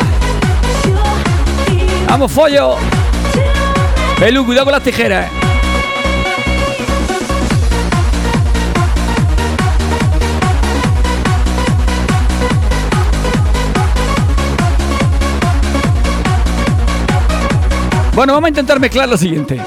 Vamos, 2.10 2.32
follo. 2.34 2.76
Pelu, 4.20 4.46
cuidado 4.46 4.66
con 4.66 4.74
las 4.74 4.84
tijeras. 4.84 5.41
Bueno, 18.22 18.34
vamos 18.34 18.46
a 18.46 18.50
intentar 18.50 18.80
mezclar 18.80 19.10
lo 19.10 19.18
siguiente. 19.18 19.60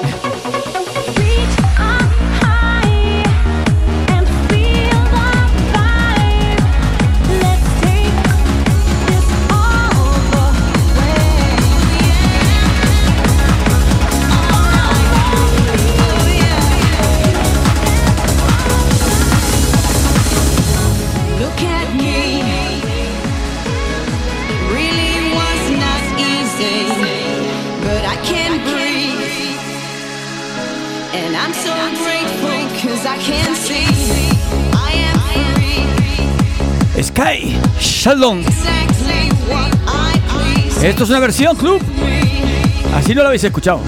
Sheldon. 38.05 38.45
Esto 40.83 41.05
es 41.05 41.09
una 41.09 41.21
versión 41.21 41.57
club. 41.57 41.81
Así 42.95 43.15
no 43.15 43.23
lo 43.23 43.29
habéis 43.29 43.45
escuchado. 43.45 43.81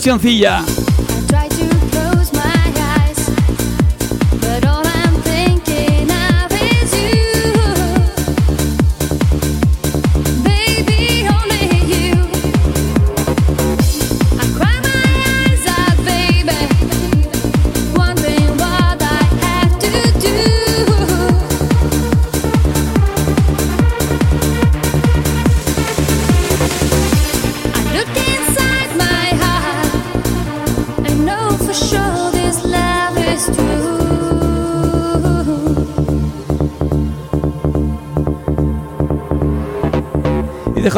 Versioncilla. 0.00 0.89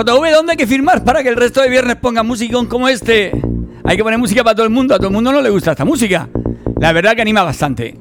JV, 0.04 0.32
¿dónde 0.32 0.52
hay 0.52 0.56
que 0.56 0.66
firmar 0.66 1.04
para 1.04 1.22
que 1.22 1.28
el 1.28 1.36
resto 1.36 1.62
de 1.62 1.68
viernes 1.68 1.96
ponga 1.96 2.22
musicón 2.22 2.66
como 2.66 2.88
este? 2.88 3.30
Hay 3.84 3.96
que 3.96 4.02
poner 4.02 4.18
música 4.18 4.42
para 4.42 4.54
todo 4.54 4.64
el 4.64 4.72
mundo. 4.72 4.94
A 4.94 4.98
todo 4.98 5.08
el 5.08 5.14
mundo 5.14 5.32
no 5.32 5.40
le 5.40 5.50
gusta 5.50 5.72
esta 5.72 5.84
música. 5.84 6.28
La 6.80 6.92
verdad 6.92 7.14
que 7.14 7.22
anima 7.22 7.42
bastante. 7.42 7.96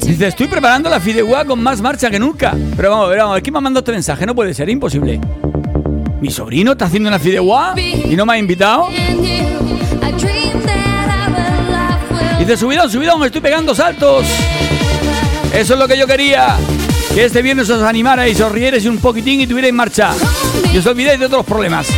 Dice, 0.00 0.26
estoy 0.26 0.48
preparando 0.48 0.90
la 0.90 1.00
fideuá 1.00 1.44
con 1.44 1.62
más 1.62 1.80
marcha 1.80 2.10
que 2.10 2.18
nunca. 2.18 2.56
Pero 2.76 2.90
vamos 2.90 3.06
a 3.06 3.08
ver, 3.08 3.18
vamos 3.18 3.40
¿quién 3.40 3.52
me 3.52 3.58
ha 3.58 3.60
mandado 3.60 3.80
este 3.80 3.92
mensaje? 3.92 4.26
No 4.26 4.34
puede 4.34 4.54
ser, 4.54 4.68
imposible. 4.68 5.20
¿Mi 6.20 6.30
sobrino 6.30 6.72
está 6.72 6.86
haciendo 6.86 7.08
una 7.08 7.18
fideuá 7.18 7.74
y 7.78 8.16
no 8.16 8.26
me 8.26 8.32
ha 8.34 8.38
invitado? 8.38 8.88
Will 12.38 12.46
Dice, 12.46 12.56
subidón, 12.56 12.90
subidón, 12.90 13.24
estoy 13.24 13.40
pegando 13.40 13.74
saltos. 13.74 14.26
Eso 15.52 15.74
es 15.74 15.78
lo 15.78 15.88
que 15.88 15.98
yo 15.98 16.06
quería. 16.06 16.56
Que 17.14 17.24
este 17.24 17.42
viernes 17.42 17.68
os 17.68 17.82
animarais, 17.82 18.40
os 18.40 18.52
rierais 18.52 18.84
un 18.86 18.98
poquitín 18.98 19.40
y 19.40 19.46
tuvierais 19.46 19.74
marcha. 19.74 20.14
Y 20.72 20.78
os 20.78 20.86
olvidéis 20.86 21.18
de 21.18 21.26
otros 21.26 21.44
problemas. 21.44 21.88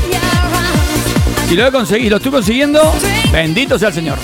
Si 1.49 1.57
lo 1.57 1.66
he 1.66 1.72
conseguido, 1.72 2.11
lo 2.11 2.16
estoy 2.16 2.32
consiguiendo, 2.32 2.80
bendito 3.32 3.78
sea 3.78 3.88
el 3.88 3.95
Señor. 3.95 4.18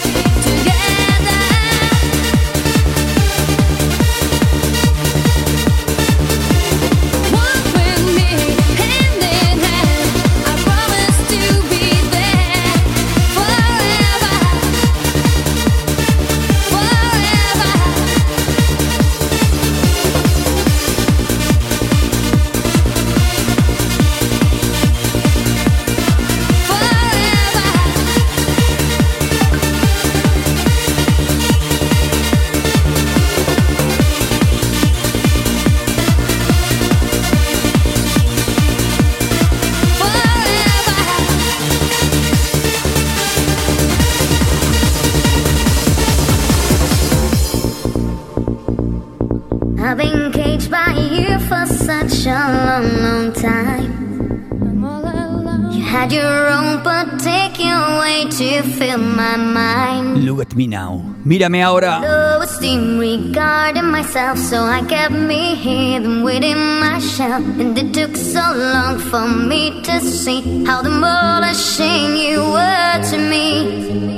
To 58.38 58.62
fill 58.76 58.98
my 58.98 59.36
mind. 59.36 60.24
Look 60.24 60.40
at 60.40 60.54
me 60.54 60.66
now. 60.66 61.00
Mírame 61.24 61.62
ahora. 61.64 62.00
Low 62.00 62.42
esteem 62.42 62.98
regarding 62.98 63.90
myself, 63.90 64.38
so 64.38 64.58
I 64.62 64.82
kept 64.84 65.12
me 65.14 65.54
hidden 65.54 66.22
within 66.22 66.58
my 66.80 66.98
shell. 66.98 67.42
And 67.60 67.76
it 67.78 67.94
took 67.94 68.14
so 68.16 68.44
long 68.54 68.98
for 68.98 69.26
me 69.26 69.80
to 69.82 70.00
see 70.00 70.64
how 70.66 70.82
the 70.82 70.90
more 70.90 71.48
ashamed 71.48 72.18
you 72.18 72.40
were 72.40 73.00
to 73.10 73.16
me. 73.16 74.15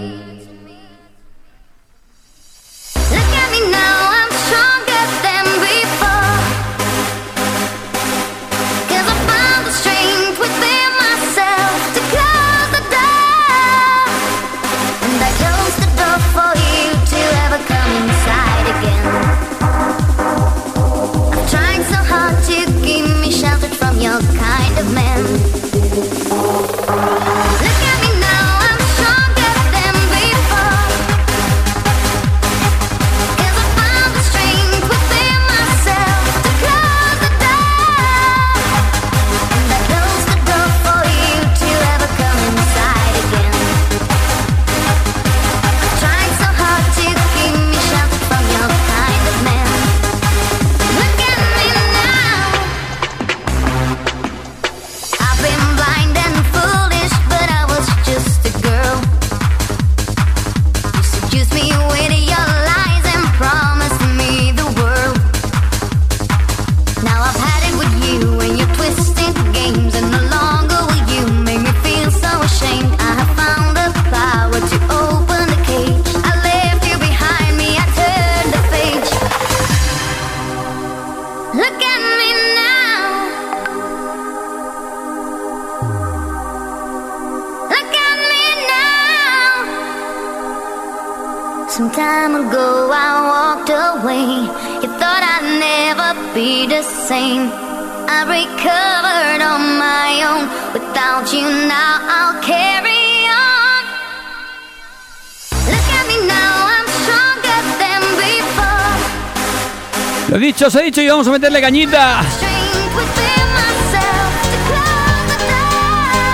Y 110.97 111.07
vamos 111.07 111.29
a 111.29 111.33
meterle 111.33 111.61
cañita. 111.61 112.23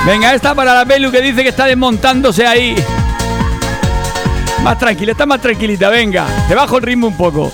Venga, 0.06 0.32
esta 0.32 0.54
para 0.54 0.74
la 0.74 0.84
Pelu 0.84 1.10
que 1.10 1.20
dice 1.20 1.42
que 1.42 1.48
está 1.48 1.66
desmontándose 1.66 2.46
ahí. 2.46 2.76
Más 4.62 4.78
tranquila, 4.78 5.12
está 5.12 5.26
más 5.26 5.40
tranquilita, 5.40 5.88
venga. 5.90 6.26
Te 6.46 6.54
bajo 6.54 6.76
el 6.76 6.84
ritmo 6.84 7.08
un 7.08 7.16
poco. 7.16 7.50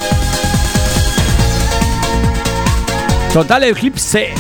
Total 3.33 3.65
Eclipse. 3.65 4.35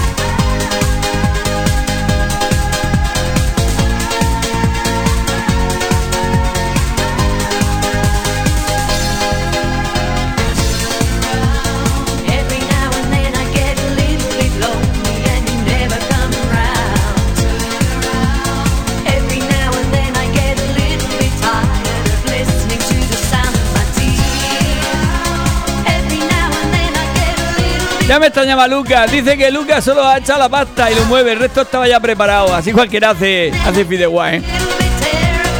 Ya 28.10 28.18
me 28.18 28.26
extrañaba 28.26 28.66
Lucas. 28.66 29.12
Dice 29.12 29.38
que 29.38 29.52
Lucas 29.52 29.84
solo 29.84 30.04
ha 30.04 30.18
echado 30.18 30.40
la 30.40 30.48
pasta 30.48 30.90
y 30.90 30.96
lo 30.96 31.04
mueve. 31.04 31.30
El 31.30 31.38
resto 31.38 31.60
estaba 31.60 31.86
ya 31.86 32.00
preparado. 32.00 32.52
Así 32.52 32.72
cualquiera 32.72 33.10
hace, 33.10 33.52
hace 33.64 33.84
fideuá, 33.84 34.34
¿eh? 34.34 34.42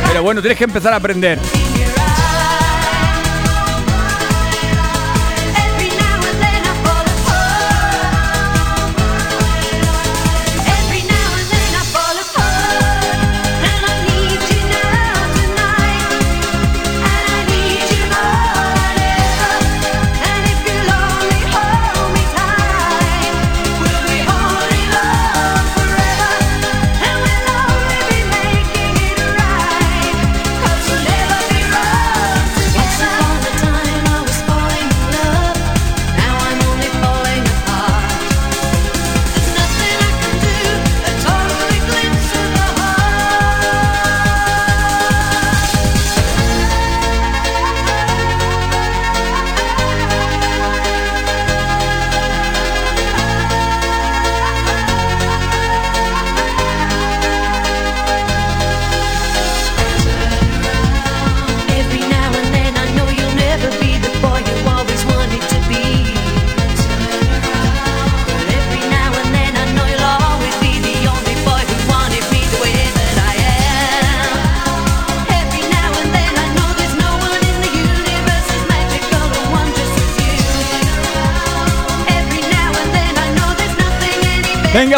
Pero 0.08 0.24
bueno, 0.24 0.40
tienes 0.40 0.58
que 0.58 0.64
empezar 0.64 0.92
a 0.92 0.96
aprender. 0.96 1.38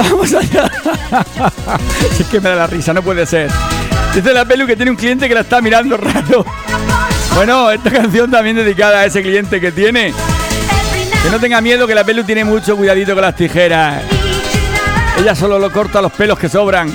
Vamos 0.00 0.32
allá. 0.34 0.70
es 2.20 2.26
que 2.26 2.40
me 2.40 2.48
da 2.50 2.56
la 2.56 2.66
risa, 2.66 2.92
no 2.92 3.02
puede 3.02 3.26
ser. 3.26 3.50
Dice 4.14 4.32
la 4.32 4.44
pelu 4.44 4.66
que 4.66 4.76
tiene 4.76 4.90
un 4.90 4.96
cliente 4.96 5.28
que 5.28 5.34
la 5.34 5.40
está 5.40 5.60
mirando 5.60 5.96
raro. 5.96 6.44
Bueno, 7.34 7.70
esta 7.70 7.90
canción 7.90 8.30
también 8.30 8.56
dedicada 8.56 9.00
a 9.00 9.06
ese 9.06 9.22
cliente 9.22 9.60
que 9.60 9.72
tiene. 9.72 10.12
Que 11.22 11.30
no 11.30 11.38
tenga 11.38 11.60
miedo 11.60 11.86
que 11.86 11.94
la 11.94 12.04
pelu 12.04 12.24
tiene 12.24 12.44
mucho 12.44 12.76
cuidadito 12.76 13.14
con 13.14 13.22
las 13.22 13.36
tijeras. 13.36 14.02
Ella 15.18 15.34
solo 15.34 15.58
lo 15.58 15.70
corta 15.70 16.00
los 16.02 16.12
pelos 16.12 16.38
que 16.38 16.48
sobran. 16.48 16.92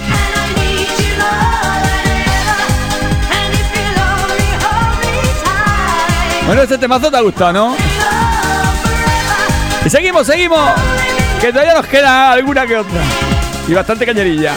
Bueno, 6.46 6.62
este 6.62 6.78
temazo 6.78 7.12
te 7.12 7.18
ha 7.18 7.22
gustado, 7.22 7.52
¿no? 7.52 7.76
Y 9.86 9.90
seguimos, 9.90 10.26
seguimos. 10.26 10.72
Que 11.42 11.52
todavía 11.52 11.76
nos 11.76 11.86
queda 11.86 12.32
alguna 12.32 12.66
que 12.66 12.78
otra. 12.78 13.02
Y 13.68 13.74
bastante 13.74 14.06
cañerilla. 14.06 14.54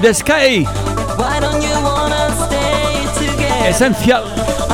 The 0.00 0.14
Sky. 0.14 0.64
Esencial. 3.68 4.67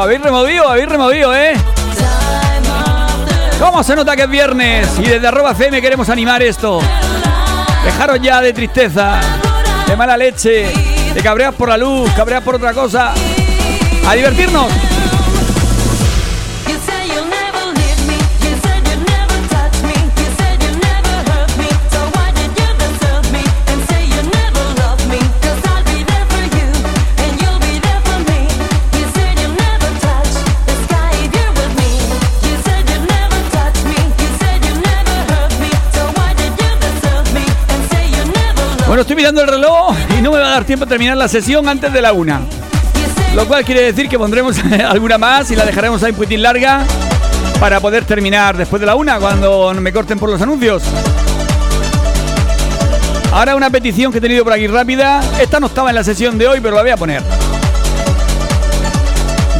Habéis 0.00 0.20
removido, 0.22 0.68
habéis 0.68 0.88
removido, 0.88 1.34
¿eh? 1.34 1.54
¿Cómo 3.58 3.82
se 3.82 3.96
nota 3.96 4.14
que 4.14 4.22
es 4.22 4.30
viernes? 4.30 4.88
Y 4.98 5.02
desde 5.02 5.26
arroba 5.26 5.50
FM 5.50 5.82
queremos 5.82 6.08
animar 6.08 6.40
esto. 6.40 6.80
Dejaros 7.84 8.20
ya 8.22 8.40
de 8.40 8.52
tristeza, 8.52 9.20
de 9.86 9.96
mala 9.96 10.16
leche, 10.16 10.72
de 11.12 11.20
cabreas 11.22 11.52
por 11.54 11.68
la 11.68 11.76
luz, 11.76 12.10
cabreas 12.12 12.42
por 12.42 12.54
otra 12.54 12.72
cosa. 12.72 13.12
A 14.06 14.14
divertirnos. 14.14 14.87
Bueno, 38.88 39.02
estoy 39.02 39.16
mirando 39.16 39.42
el 39.42 39.48
reloj 39.48 39.94
y 40.18 40.22
no 40.22 40.32
me 40.32 40.38
va 40.38 40.46
a 40.46 40.50
dar 40.52 40.64
tiempo 40.64 40.86
a 40.86 40.88
terminar 40.88 41.14
la 41.14 41.28
sesión 41.28 41.68
antes 41.68 41.92
de 41.92 42.00
la 42.00 42.14
una. 42.14 42.40
Lo 43.36 43.46
cual 43.46 43.62
quiere 43.62 43.82
decir 43.82 44.08
que 44.08 44.18
pondremos 44.18 44.56
alguna 44.88 45.18
más 45.18 45.50
y 45.50 45.56
la 45.56 45.66
dejaremos 45.66 46.02
ahí 46.02 46.12
un 46.12 46.16
poquitín 46.16 46.40
larga 46.40 46.84
para 47.60 47.80
poder 47.80 48.06
terminar 48.06 48.56
después 48.56 48.80
de 48.80 48.86
la 48.86 48.94
una 48.94 49.18
cuando 49.18 49.74
me 49.74 49.92
corten 49.92 50.18
por 50.18 50.30
los 50.30 50.40
anuncios. 50.40 50.82
Ahora 53.30 53.56
una 53.56 53.68
petición 53.68 54.10
que 54.10 54.18
he 54.18 54.20
tenido 54.22 54.42
por 54.42 54.54
aquí 54.54 54.66
rápida. 54.66 55.20
Esta 55.38 55.60
no 55.60 55.66
estaba 55.66 55.90
en 55.90 55.94
la 55.94 56.02
sesión 56.02 56.38
de 56.38 56.48
hoy, 56.48 56.60
pero 56.62 56.74
la 56.74 56.80
voy 56.80 56.90
a 56.90 56.96
poner. 56.96 57.22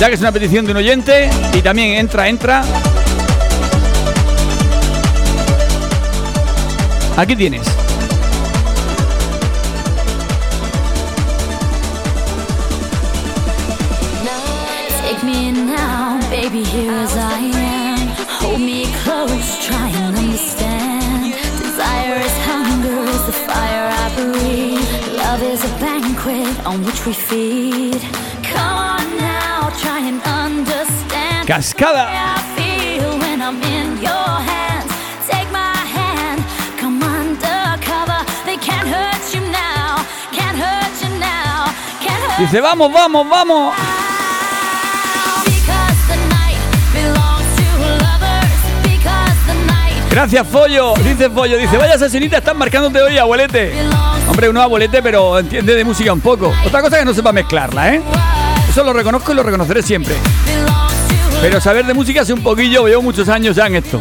Ya 0.01 0.09
que 0.09 0.14
es 0.14 0.20
una 0.20 0.33
petición 0.33 0.64
de 0.64 0.70
un 0.70 0.79
oyente 0.79 1.29
y 1.53 1.61
también 1.61 1.99
entra, 1.99 2.31
entra. 2.31 2.62
Aquí 7.18 7.37
tienes. 7.37 7.78
To 47.56 47.72
lovers. 48.04 48.61
Because 48.84 49.46
the 49.46 49.54
night 49.66 50.11
Gracias, 50.11 50.46
Follo. 50.46 50.94
Dice 51.02 51.30
Follo, 51.30 51.56
dice, 51.56 51.76
vaya 51.78 51.94
asesinita, 51.94 52.38
están 52.38 52.59
marcándote 52.59 53.00
hoy, 53.00 53.16
abuelete. 53.16 54.07
Hombre, 54.29 54.49
uno 54.49 54.62
abuelete, 54.62 55.03
pero 55.03 55.39
entiende 55.39 55.74
de 55.74 55.85
música 55.85 56.12
un 56.12 56.20
poco. 56.20 56.53
Otra 56.64 56.81
cosa 56.81 56.97
es 56.97 57.01
que 57.01 57.07
no 57.07 57.14
sepa 57.14 57.33
mezclarla, 57.33 57.95
¿eh? 57.95 58.03
Eso 58.68 58.85
lo 58.85 58.93
reconozco 58.93 59.33
y 59.33 59.35
lo 59.35 59.43
reconoceré 59.43 59.83
siempre. 59.83 60.14
Pero 61.41 61.61
saber 61.61 61.87
de 61.87 61.95
música 61.95 62.22
hace 62.22 62.33
un 62.33 62.43
poquillo, 62.43 62.87
llevo 62.87 63.03
muchos 63.03 63.29
años 63.29 63.57
ya 63.57 63.66
en 63.66 63.76
esto. 63.76 64.01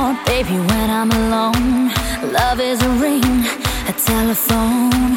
Doubt, 0.00 0.26
baby, 0.26 0.56
when 0.70 0.88
I'm 0.90 1.10
alone? 1.10 1.88
Love 2.32 2.60
is 2.60 2.80
a 2.82 2.90
ring, 3.04 3.24
a 3.88 3.92
telephone. 3.92 5.14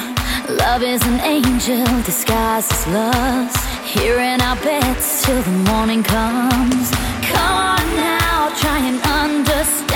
Love 0.64 0.84
is 0.84 1.02
an 1.04 1.20
angel 1.22 1.86
disguised 2.04 2.72
as 2.72 2.88
lust. 2.88 3.58
Here 3.86 4.20
in 4.20 4.42
our 4.42 4.58
beds 4.58 5.24
till 5.24 5.42
the 5.42 5.58
morning 5.72 6.04
comes. 6.04 6.86
Come 7.32 7.56
on 7.72 7.86
now, 7.96 8.50
try 8.62 8.80
and 8.90 9.00
understand 9.24 9.93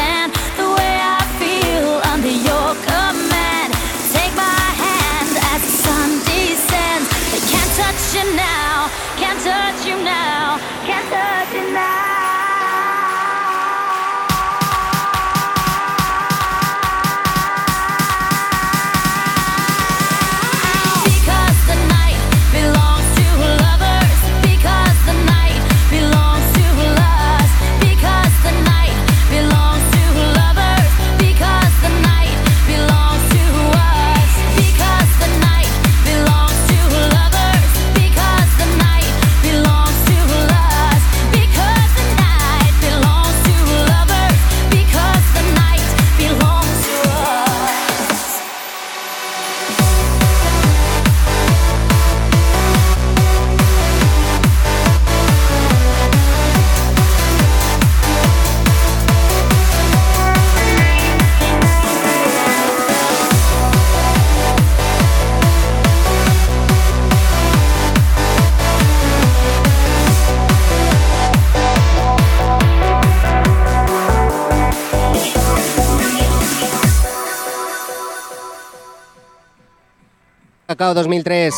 Cacao 80.77 80.93
2003. 80.93 81.55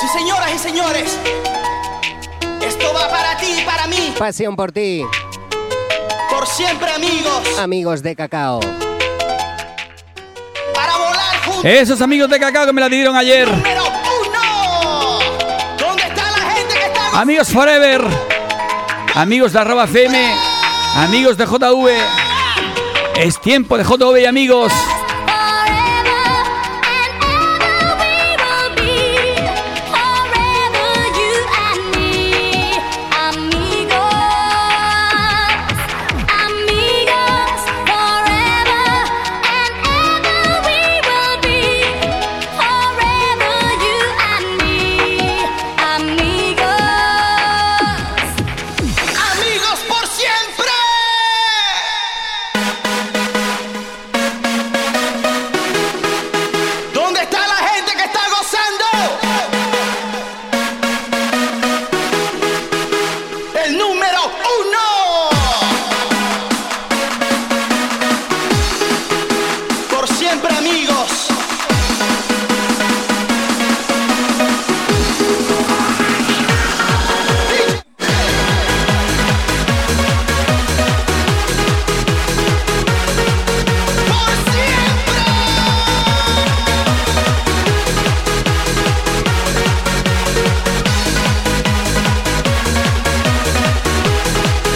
Sí, 0.00 0.06
señoras 0.16 0.54
y 0.54 0.58
señores. 0.60 1.18
Esto 2.62 2.94
va 2.94 3.10
para 3.10 3.36
ti 3.38 3.46
y 3.58 3.62
para 3.62 3.88
mí. 3.88 4.14
Pasión 4.16 4.54
por 4.54 4.70
ti. 4.70 5.04
Por 6.30 6.46
siempre, 6.46 6.92
amigos. 6.92 7.58
Amigos 7.58 8.00
de 8.00 8.14
Cacao. 8.14 8.60
Para 10.72 10.96
volar 10.96 11.44
juntos. 11.44 11.64
Esos 11.64 12.00
amigos 12.00 12.30
de 12.30 12.38
Cacao 12.38 12.66
que 12.66 12.72
me 12.72 12.80
la 12.80 12.88
dieron 12.88 13.16
ayer. 13.16 13.48
Número 13.50 13.82
uno. 13.82 15.18
¿Dónde 15.76 16.02
está 16.04 16.22
la 16.22 16.50
gente 16.52 16.74
que 16.74 16.86
está 16.86 17.20
Amigos 17.20 17.48
Forever. 17.48 18.02
Amigos 19.16 19.52
de 19.52 19.58
arroba 19.58 19.86
FM. 19.86 20.36
Amigos 20.94 21.36
de 21.36 21.46
JV. 21.46 21.90
Es 23.16 23.40
tiempo 23.40 23.76
de 23.76 23.82
JV 23.82 24.22
y. 24.22 24.26
Amigos 24.26 24.72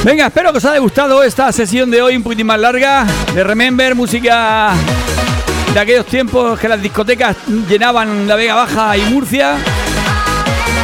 Venga, 0.05 0.27
espero 0.27 0.51
que 0.51 0.59
os 0.59 0.65
haya 0.65 0.81
gustado 0.81 1.23
esta 1.23 1.53
sesión 1.53 1.89
de 1.89 2.03
hoy 2.03 2.17
un 2.17 2.25
poquitín 2.25 2.47
más 2.47 2.59
larga 2.59 3.07
de 3.35 3.45
Remember, 3.45 3.95
música 3.95 4.75
de 5.75 5.81
aquellos 5.81 6.07
tiempos 6.07 6.59
que 6.59 6.69
las 6.69 6.83
discotecas 6.83 7.37
llenaban 7.69 8.27
la 8.29 8.37
Vega 8.37 8.55
Baja 8.55 8.97
y 8.97 9.03
Murcia. 9.03 9.57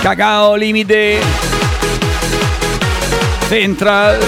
Cacao 0.02 0.56
Límite, 0.56 1.20
Central 3.48 4.18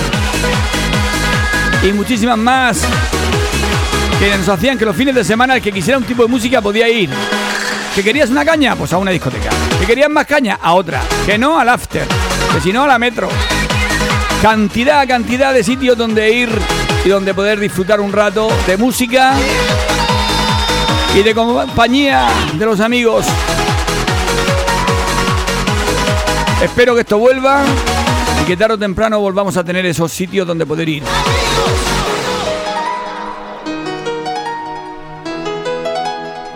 y 1.83 1.93
muchísimas 1.93 2.37
más 2.37 2.83
que 4.19 4.37
nos 4.37 4.49
hacían 4.49 4.77
que 4.77 4.85
los 4.85 4.95
fines 4.95 5.15
de 5.15 5.25
semana 5.25 5.57
el 5.57 5.63
que 5.63 5.73
quisiera 5.73 5.97
un 5.97 6.05
tipo 6.05 6.23
de 6.23 6.29
música 6.29 6.61
podía 6.61 6.89
ir. 6.89 7.11
¿Que 7.95 8.03
querías 8.03 8.29
una 8.31 8.45
caña? 8.45 8.77
Pues 8.77 8.93
a 8.93 8.99
una 8.99 9.11
discoteca. 9.11 9.51
¿Que 9.79 9.87
querías 9.87 10.11
más 10.11 10.27
caña? 10.27 10.59
A 10.61 10.75
otra. 10.75 11.03
Que 11.25 11.39
no 11.39 11.59
al 11.59 11.69
after. 11.69 12.07
Que 12.53 12.61
si 12.61 12.73
no 12.73 12.85
a 12.85 12.87
la 12.87 12.99
metro. 12.99 13.29
Cantidad, 14.43 15.07
cantidad 15.09 15.55
de 15.55 15.65
sitios 15.65 15.97
donde 15.97 16.31
ir 16.33 16.51
y 17.05 17.09
donde 17.09 17.33
poder 17.33 17.59
disfrutar 17.59 18.01
un 18.01 18.13
rato 18.13 18.49
de 18.67 18.77
música 18.77 19.35
y 21.15 21.23
de 21.23 21.35
compañía 21.35 22.29
de 22.55 22.65
los 22.65 22.81
amigos. 22.81 23.27
Espero 26.63 26.95
que 26.95 27.01
esto 27.01 27.19
vuelva 27.19 27.65
y 28.41 28.45
que 28.45 28.57
tarde 28.57 28.75
o 28.75 28.79
temprano 28.79 29.19
volvamos 29.19 29.57
a 29.57 29.65
tener 29.65 29.85
esos 29.87 30.13
sitios 30.13 30.47
donde 30.47 30.65
poder 30.67 30.89
ir. 30.89 31.03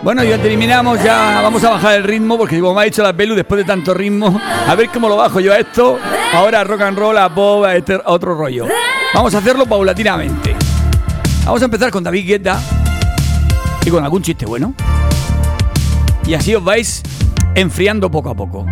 Bueno, 0.01 0.23
ya 0.23 0.37
terminamos, 0.37 1.03
ya 1.03 1.41
vamos 1.41 1.63
a 1.63 1.71
bajar 1.71 1.95
el 1.95 2.03
ritmo 2.03 2.37
porque 2.37 2.59
como 2.59 2.75
me 2.75 2.81
ha 2.81 2.83
dicho 2.85 3.01
la 3.01 3.11
Pelu, 3.11 3.33
después 3.35 3.57
de 3.57 3.65
tanto 3.65 3.93
ritmo, 3.93 4.39
a 4.67 4.75
ver 4.75 4.89
cómo 4.89 5.09
lo 5.09 5.17
bajo 5.17 5.39
yo 5.39 5.51
a 5.51 5.57
esto. 5.57 5.99
Ahora 6.33 6.63
rock 6.63 6.81
and 6.81 6.97
roll, 6.97 7.17
a 7.17 7.33
pop, 7.33 7.65
este 7.65 7.95
a 7.95 8.01
otro 8.05 8.35
rollo. 8.35 8.67
Vamos 9.13 9.33
a 9.33 9.39
hacerlo 9.39 9.65
paulatinamente. 9.65 10.55
Vamos 11.43 11.61
a 11.61 11.65
empezar 11.65 11.89
con 11.89 12.03
David 12.03 12.27
Guetta 12.27 12.59
y 13.85 13.89
con 13.89 14.03
algún 14.03 14.21
chiste 14.21 14.45
bueno. 14.45 14.73
Y 16.25 16.33
así 16.33 16.55
os 16.55 16.63
vais 16.63 17.03
enfriando 17.53 18.09
poco 18.09 18.29
a 18.29 18.35
poco. 18.35 18.65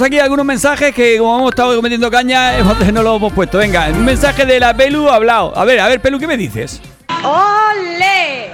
Tenemos 0.00 0.06
aquí 0.06 0.18
algunos 0.18 0.46
mensajes 0.46 0.94
que 0.94 1.18
como 1.18 1.36
hemos 1.38 1.50
estado 1.50 1.82
metiendo 1.82 2.10
caña, 2.10 2.56
hemos- 2.56 2.78
no 2.92 3.02
lo 3.02 3.16
hemos 3.16 3.32
puesto. 3.32 3.58
Venga, 3.58 3.88
un 3.88 4.04
mensaje 4.04 4.46
de 4.46 4.58
la 4.58 4.72
Pelu 4.74 5.08
hablado. 5.10 5.52
A 5.56 5.64
ver, 5.64 5.78
a 5.80 5.88
ver, 5.88 6.00
Pelu, 6.00 6.18
¿qué 6.18 6.26
me 6.26 6.36
dices? 6.36 6.80
¡Ole! 7.22 8.50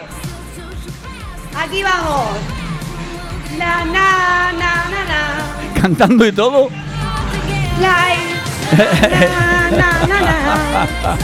Aquí 1.56 1.82
vamos. 1.82 2.26
La 3.58 3.84
na 3.84 4.52
na 4.52 4.84
na 4.90 5.04
na. 5.08 5.80
Cantando 5.80 6.26
y 6.26 6.32
todo. 6.32 6.68
Na 7.80 8.06
na 9.70 10.06
na 10.06 10.20
na. 10.20 11.16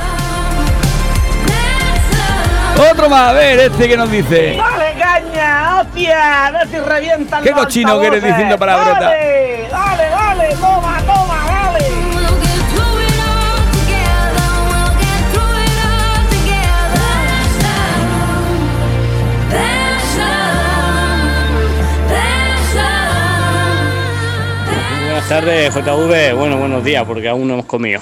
Otro 2.92 3.10
más, 3.10 3.28
a 3.28 3.32
ver, 3.32 3.58
este 3.60 3.88
que 3.88 3.96
nos 3.96 4.10
dice. 4.10 4.56
¡Dale 4.56 4.94
caña! 4.98 5.80
¡Hostia! 5.80 6.50
Ver 6.50 6.68
si 6.68 6.78
revientan 6.78 7.42
Qué 7.42 7.50
cochino 7.52 8.00
que 8.00 8.06
eres 8.06 8.22
diciendo 8.24 8.58
palabrota. 8.58 9.12
Tardes, 25.30 25.72
JV. 25.72 26.34
Bueno, 26.34 26.56
buenos 26.56 26.82
días, 26.82 27.04
porque 27.06 27.28
aún 27.28 27.46
no 27.46 27.54
hemos 27.54 27.66
comido. 27.66 28.00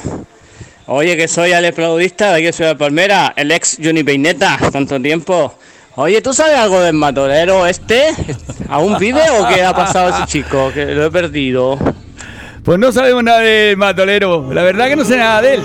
Oye, 0.86 1.14
que 1.14 1.28
soy 1.28 1.52
Alex 1.52 1.74
Plaudista, 1.74 2.32
de 2.32 2.38
aquí 2.38 2.56
soy 2.56 2.68
de 2.68 2.74
Palmera, 2.74 3.34
el 3.36 3.50
ex 3.50 3.76
Johnny 3.84 4.02
Peineta, 4.02 4.58
tanto 4.72 4.98
tiempo. 4.98 5.52
Oye, 5.96 6.22
¿tú 6.22 6.32
sabes 6.32 6.56
algo 6.56 6.80
del 6.80 6.94
matolero 6.94 7.66
este? 7.66 8.14
¿Aún 8.70 8.96
vive 8.98 9.20
o 9.38 9.46
qué 9.46 9.62
ha 9.62 9.74
pasado 9.74 10.08
ese 10.08 10.24
chico? 10.24 10.70
Que 10.72 10.86
lo 10.86 11.04
he 11.04 11.10
perdido. 11.10 11.78
Pues 12.64 12.78
no 12.78 12.90
sabemos 12.92 13.22
nada 13.22 13.40
del 13.40 13.76
matolero. 13.76 14.50
La 14.54 14.62
verdad 14.62 14.88
que 14.88 14.96
no 14.96 15.04
sé 15.04 15.18
nada 15.18 15.42
de 15.42 15.54
él. 15.56 15.62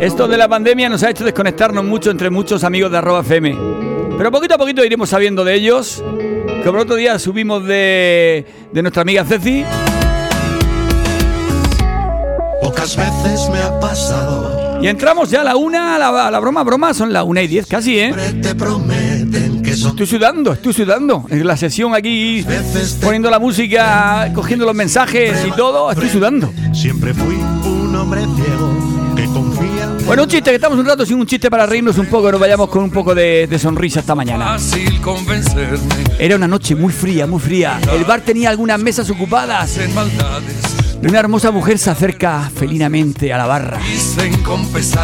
Esto 0.00 0.26
de 0.26 0.36
la 0.36 0.48
pandemia 0.48 0.88
nos 0.88 1.04
ha 1.04 1.10
hecho 1.10 1.22
desconectarnos 1.24 1.84
mucho 1.84 2.10
entre 2.10 2.28
muchos 2.28 2.64
amigos 2.64 2.90
de 2.90 2.98
arroba 2.98 3.20
FM. 3.20 3.56
Pero 4.18 4.32
poquito 4.32 4.54
a 4.54 4.58
poquito 4.58 4.84
iremos 4.84 5.08
sabiendo 5.08 5.44
de 5.44 5.54
ellos. 5.54 6.02
Como 6.64 6.78
el 6.78 6.82
otro 6.82 6.96
día 6.96 7.18
subimos 7.18 7.64
de, 7.66 8.44
de 8.72 8.82
nuestra 8.82 9.02
amiga 9.02 9.24
Ceci. 9.24 9.64
Pocas 12.62 12.96
veces 12.96 13.48
me 13.50 13.58
ha 13.60 13.80
pasado. 13.80 14.78
Y 14.82 14.86
entramos 14.86 15.30
ya 15.30 15.40
a 15.40 15.44
la 15.44 15.56
una, 15.56 15.96
a 15.96 15.98
la, 15.98 16.26
a 16.28 16.30
la 16.30 16.38
broma, 16.38 16.62
broma, 16.62 16.94
son 16.94 17.12
las 17.12 17.24
una 17.24 17.42
y 17.42 17.48
diez 17.48 17.66
casi, 17.66 17.98
¿eh? 17.98 18.14
Te 18.40 18.54
prometen 18.54 19.62
que 19.62 19.74
son 19.74 19.90
Estoy 19.90 20.06
sudando, 20.06 20.52
estoy 20.52 20.72
sudando. 20.72 21.26
En 21.30 21.46
la 21.46 21.56
sesión 21.56 21.94
aquí, 21.94 22.44
poniendo 23.02 23.30
la 23.30 23.38
música, 23.38 24.30
cogiendo 24.34 24.64
los 24.66 24.74
mensajes 24.74 25.44
y 25.46 25.50
todo, 25.52 25.90
estoy 25.90 26.08
sudando. 26.08 26.52
Siempre 26.72 27.12
fui 27.14 27.34
un 27.34 27.96
hombre 27.96 28.20
ciego 28.20 28.72
que. 28.76 29.07
Bueno, 30.08 30.22
un 30.22 30.28
chiste, 30.30 30.48
que 30.48 30.56
estamos 30.56 30.78
un 30.78 30.86
rato 30.86 31.04
sin 31.04 31.20
un 31.20 31.26
chiste 31.26 31.50
para 31.50 31.66
reírnos 31.66 31.98
un 31.98 32.06
poco, 32.06 32.32
nos 32.32 32.40
vayamos 32.40 32.70
con 32.70 32.82
un 32.82 32.90
poco 32.90 33.14
de, 33.14 33.46
de 33.46 33.58
sonrisa 33.58 34.00
esta 34.00 34.14
mañana. 34.14 34.56
Era 36.18 36.36
una 36.36 36.48
noche 36.48 36.74
muy 36.74 36.94
fría, 36.94 37.26
muy 37.26 37.38
fría. 37.38 37.78
El 37.92 38.04
bar 38.06 38.22
tenía 38.22 38.48
algunas 38.48 38.80
mesas 38.80 39.10
ocupadas. 39.10 39.78
Una 41.02 41.18
hermosa 41.18 41.50
mujer 41.50 41.76
se 41.78 41.90
acerca 41.90 42.50
felinamente 42.56 43.34
a 43.34 43.36
la 43.36 43.46
barra. 43.46 43.80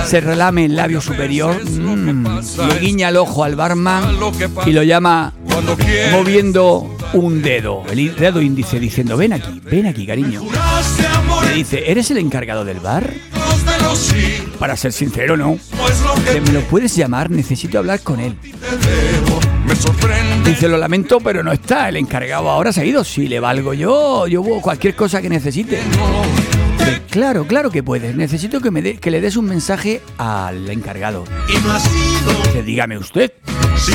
Se 0.07 0.23
relame 0.23 0.65
el 0.65 0.75
labio 0.75 1.03
superior, 1.03 1.63
mm, 1.63 2.39
le 2.67 2.79
guiña 2.81 3.11
el 3.11 3.19
ojo 3.19 3.45
al 3.45 3.57
barman 3.57 4.17
y 4.65 4.73
lo 4.73 4.83
llama 4.85 5.35
moviendo 6.13 6.97
un 7.13 7.43
dedo, 7.43 7.83
el 7.91 8.17
dedo 8.17 8.41
índice, 8.41 8.81
diciendo, 8.81 9.19
ven 9.19 9.35
aquí, 9.35 9.61
ven 9.71 9.87
aquí, 9.87 10.07
cariño. 10.07 10.41
Le 11.47 11.55
dice, 11.57 11.91
¿eres 11.91 12.11
el 12.11 12.17
encargado 12.17 12.65
del 12.65 12.81
bar? 12.81 13.13
De. 13.95 14.43
Para 14.59 14.77
ser 14.77 14.93
sincero, 14.93 15.37
no. 15.37 15.59
Pues 15.77 16.01
lo 16.01 16.15
que 16.25 16.35
Le- 16.35 16.41
¿Me 16.41 16.53
lo 16.53 16.61
puedes 16.63 16.95
llamar? 16.97 17.31
Necesito 17.31 17.79
hablar 17.79 18.01
con 18.01 18.21
él. 18.21 18.37
te 18.41 18.49
debo 18.51 19.41
me 19.67 19.75
sorprende. 19.77 20.51
Dice, 20.51 20.69
lo 20.69 20.77
lamento, 20.77 21.21
pero 21.21 21.43
no 21.43 21.53
está. 21.53 21.89
El 21.89 21.97
encargado 21.97 22.51
ahora 22.51 22.73
se 22.73 22.83
ha 22.83 22.85
ido. 22.85 23.03
Si 23.05 23.29
le 23.29 23.41
valgo 23.41 23.73
yo, 23.75 24.27
yo 24.27 24.43
cualquier 24.43 24.95
cosa 24.95 25.23
que 25.23 25.29
necesite. 25.31 25.81
Claro, 27.11 27.47
claro 27.47 27.71
que 27.71 27.83
puedes. 27.83 28.15
Necesito 28.17 28.61
que, 28.61 28.71
me 28.71 28.83
dé- 28.83 28.97
que 28.99 29.11
le 29.11 29.21
des 29.21 29.37
un 29.37 29.47
mensaje 29.47 30.03
al 30.19 30.69
encargado. 30.69 31.25
Y 31.49 31.57
no 31.65 31.73
ha 31.73 31.81
sido. 31.81 32.43
Dice, 32.47 32.63
dígame 32.63 32.99
usted. 32.99 33.33
Sí. 33.77 33.93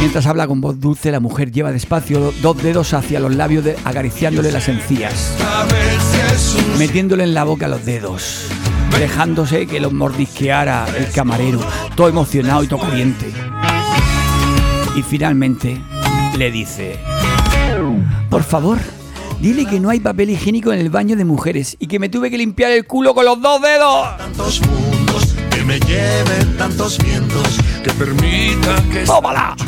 Mientras 0.00 0.26
habla 0.26 0.46
con 0.46 0.60
voz 0.60 0.78
dulce, 0.80 1.10
la 1.10 1.20
mujer 1.20 1.50
lleva 1.50 1.72
despacio 1.72 2.32
dos 2.42 2.62
dedos 2.62 2.94
hacia 2.94 3.20
los 3.20 3.34
labios, 3.34 3.64
de- 3.64 3.76
acariciándole 3.84 4.52
las 4.52 4.68
encías, 4.68 5.32
metiéndole 6.78 7.24
en 7.24 7.34
la 7.34 7.44
boca 7.44 7.68
los 7.68 7.84
dedos, 7.84 8.46
dejándose 8.98 9.66
que 9.66 9.80
los 9.80 9.92
mordisqueara 9.92 10.86
el 10.96 11.10
camarero, 11.10 11.60
todo 11.94 12.08
emocionado 12.08 12.62
y 12.64 12.66
todo 12.68 12.80
caliente. 12.80 13.30
Y 14.96 15.02
finalmente 15.02 15.80
le 16.36 16.50
dice, 16.50 16.98
por 18.28 18.42
favor, 18.42 18.78
dile 19.40 19.66
que 19.66 19.80
no 19.80 19.90
hay 19.90 20.00
papel 20.00 20.30
higiénico 20.30 20.72
en 20.72 20.80
el 20.80 20.90
baño 20.90 21.16
de 21.16 21.24
mujeres 21.24 21.76
y 21.78 21.86
que 21.86 21.98
me 21.98 22.08
tuve 22.08 22.30
que 22.30 22.38
limpiar 22.38 22.72
el 22.72 22.86
culo 22.86 23.14
con 23.14 23.24
los 23.24 23.40
dos 23.40 23.60
dedos. 23.62 24.16
tantos 24.18 24.60
mundos 24.62 25.34
que 25.50 25.64
me 25.64 25.78
lleven 25.80 26.56
tantos 26.58 26.98
vientos 26.98 27.58
que 27.84 27.90
permita 27.92 28.76
que 28.90 29.02
esta 29.02 29.14
¡Tómala! 29.14 29.56
noche 29.58 29.64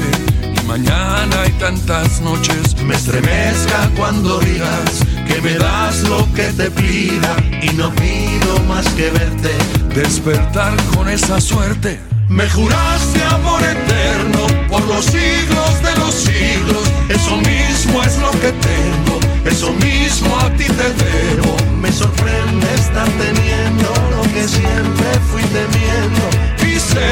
y 0.63 0.67
mañana 0.67 1.43
hay 1.43 1.53
tantas 1.53 2.21
noches 2.21 2.77
me 2.85 2.95
estremezca 2.95 3.91
cuando 3.97 4.39
digas 4.41 5.05
que 5.27 5.41
me 5.41 5.55
das 5.55 6.03
lo 6.03 6.31
que 6.33 6.45
te 6.53 6.71
pida 6.71 7.37
y 7.63 7.69
no 7.77 7.91
pido 7.95 8.59
más 8.69 8.87
que 8.91 9.11
verte. 9.11 9.51
Despertar 9.95 10.75
con 10.95 11.09
esa 11.09 11.41
suerte. 11.41 12.01
Me 12.29 12.49
juraste 12.49 13.23
amor 13.25 13.63
eterno 13.63 14.47
por 14.69 14.83
los 14.87 15.05
siglos 15.05 15.83
de 15.83 15.97
los 15.99 16.15
siglos. 16.15 16.85
Eso 17.09 17.37
mismo 17.37 18.03
es 18.03 18.19
lo 18.19 18.31
que 18.33 18.53
tengo 18.53 19.13
eso 19.45 19.73
mismo 19.73 20.39
a 20.39 20.51
ti 20.51 20.65
te 20.65 20.89
debo. 21.05 21.57
Me 21.81 21.91
sorprende 21.91 22.67
estar 22.75 23.09
teniendo 23.09 23.93
lo 24.11 24.23
que 24.33 24.47
siempre 24.47 25.07
fui 25.31 25.43
temiendo. 25.43 26.25
Y 26.67 26.79
sé 26.79 27.11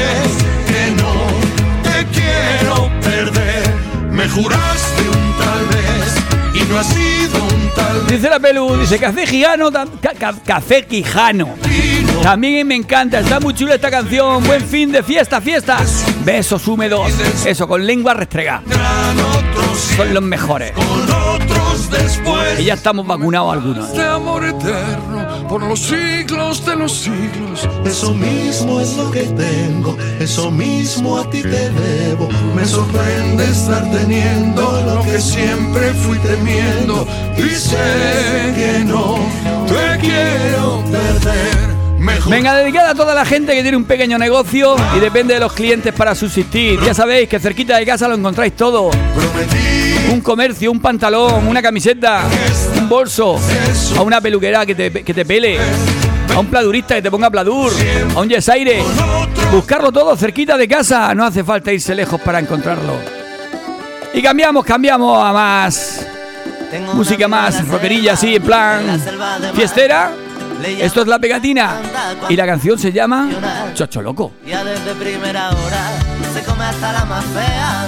que 0.67 0.91
no 1.01 1.13
te 1.83 2.05
quiero 2.17 2.89
perder. 3.01 3.73
Me 4.11 4.27
juraste 4.29 5.01
un 5.09 5.33
tal 5.37 5.65
vez 5.75 6.61
y 6.61 6.69
no 6.69 6.79
ha 6.79 6.83
Dice 8.07 8.29
la 8.29 8.39
Pelu, 8.39 8.75
dice 8.77 8.99
Café 8.99 9.25
ca- 10.19 10.33
Café 10.45 10.85
Quijano. 10.85 11.55
También 12.21 12.67
me 12.67 12.75
encanta, 12.75 13.19
está 13.19 13.39
muy 13.39 13.53
chula 13.53 13.75
esta 13.75 13.89
canción. 13.89 14.43
Buen 14.43 14.63
fin 14.65 14.91
de 14.91 15.01
fiesta, 15.01 15.39
fiesta. 15.41 15.77
Besos 16.25 16.67
húmedos, 16.67 17.11
eso 17.45 17.67
con 17.67 17.85
lengua 17.85 18.13
restregada. 18.13 18.61
Son 19.75 20.13
los 20.13 20.23
mejores. 20.23 20.71
con 20.73 20.85
otros 20.85 21.89
después 21.91 22.59
Y 22.59 22.65
ya 22.65 22.73
estamos 22.75 23.05
vacunados 23.07 23.53
algunos. 23.53 23.93
de 23.93 24.03
amor 24.05 24.45
eterno 24.45 25.47
por 25.47 25.63
los 25.63 25.79
siglos 25.79 26.65
de 26.65 26.75
los 26.75 26.91
siglos. 26.93 27.67
Eso 27.85 28.13
mismo 28.13 28.79
es 28.79 28.95
lo 28.95 29.11
que 29.11 29.23
tengo, 29.23 29.97
eso 30.19 30.49
mismo 30.51 31.17
a 31.17 31.29
ti 31.29 31.41
te 31.41 31.69
debo. 31.69 32.29
Me 32.55 32.65
sorprende 32.65 33.43
estar 33.45 33.83
teniendo 33.91 34.61
lo 34.85 35.03
que 35.03 35.19
siempre 35.19 35.93
fui 35.93 36.17
temiendo. 36.19 37.05
Y 37.37 37.49
sé 37.49 38.53
que 38.55 38.83
no 38.85 39.15
te 39.67 39.99
quiero 39.99 40.83
perder. 40.91 41.70
Mejor 42.01 42.31
Venga, 42.31 42.55
dedicada 42.55 42.89
a 42.89 42.95
toda 42.95 43.13
la 43.13 43.23
gente 43.25 43.53
que 43.53 43.61
tiene 43.61 43.77
un 43.77 43.83
pequeño 43.83 44.17
negocio 44.17 44.75
y 44.97 44.99
depende 44.99 45.35
de 45.35 45.39
los 45.39 45.53
clientes 45.53 45.93
para 45.93 46.15
subsistir. 46.15 46.79
Ya 46.81 46.95
sabéis 46.95 47.29
que 47.29 47.39
cerquita 47.39 47.77
de 47.77 47.85
casa 47.85 48.07
lo 48.07 48.15
encontráis 48.15 48.55
todo. 48.55 48.89
Un 50.11 50.21
comercio, 50.21 50.71
un 50.71 50.79
pantalón, 50.79 51.47
una 51.47 51.61
camiseta, 51.61 52.23
un 52.75 52.89
bolso, 52.89 53.39
a 53.95 54.01
una 54.01 54.19
peluquera 54.19 54.65
que 54.65 54.73
te, 54.73 54.91
que 54.91 55.13
te 55.13 55.25
pele, 55.25 55.59
a 56.33 56.39
un 56.39 56.47
pladurista 56.47 56.95
que 56.95 57.03
te 57.03 57.11
ponga 57.11 57.29
pladur, 57.29 57.71
a 58.15 58.19
un 58.19 58.27
yesaire. 58.27 58.81
Buscarlo 59.51 59.91
todo 59.91 60.17
cerquita 60.17 60.57
de 60.57 60.67
casa, 60.67 61.13
no 61.13 61.23
hace 61.23 61.43
falta 61.43 61.71
irse 61.71 61.93
lejos 61.93 62.19
para 62.19 62.39
encontrarlo. 62.39 62.93
Y 64.11 64.23
cambiamos, 64.23 64.65
cambiamos 64.65 65.23
a 65.23 65.31
más 65.31 66.07
música 66.93 67.27
más 67.27 67.67
rockerilla, 67.67 68.13
así, 68.13 68.35
en 68.35 68.43
plan 68.43 69.01
fiestera. 69.53 70.11
Esto 70.63 71.01
es 71.01 71.07
la 71.07 71.19
pegatina 71.19 71.81
y 72.29 72.35
la 72.35 72.45
canción 72.45 72.77
se 72.77 72.91
llama 72.91 73.29
Chocho 73.73 74.01
Loco. 74.01 74.33
Ya 74.45 74.63
desde 74.63 74.93
primera 74.95 75.49
hora 75.49 75.91
se 76.33 76.43
come 76.43 76.63
hasta 76.65 76.93
la 76.93 77.05
más 77.05 77.25
fea. 77.25 77.87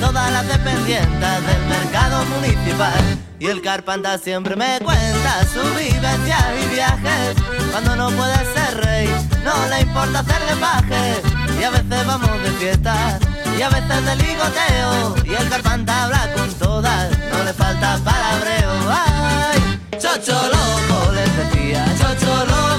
Todas 0.00 0.32
las 0.32 0.46
dependientes 0.48 1.46
del 1.46 1.66
mercado 1.68 2.24
municipal. 2.26 3.18
Y 3.38 3.46
el 3.46 3.60
carpanta 3.60 4.18
siempre 4.18 4.54
me 4.54 4.78
cuenta 4.82 5.44
sus 5.52 5.68
vivencias 5.76 6.44
y 6.62 6.74
viajes. 6.74 7.34
Cuando 7.72 7.96
no 7.96 8.10
puede 8.10 8.36
ser 8.54 8.84
rey, 8.84 9.08
no 9.44 9.52
le 9.68 9.80
importa 9.80 10.20
hacerle 10.20 10.56
paje. 10.60 11.22
Y 11.60 11.64
a 11.64 11.70
veces 11.70 12.06
vamos 12.06 12.42
de 12.42 12.50
fiesta, 12.52 13.18
y 13.58 13.62
a 13.62 13.68
veces 13.68 14.04
de 14.04 14.16
ligoteo. 14.16 15.14
Y 15.24 15.34
el 15.40 15.48
carpanta 15.48 16.04
habla 16.04 16.32
con 16.36 16.52
todas, 16.54 17.10
no 17.32 17.44
le 17.44 17.52
falta 17.52 17.98
palabreo. 18.04 18.70
¡Ay! 18.90 19.80
Chocho 19.98 20.32
loco, 20.32 21.12
les 21.12 21.36
decía, 21.36 21.61
chocho 22.14 22.71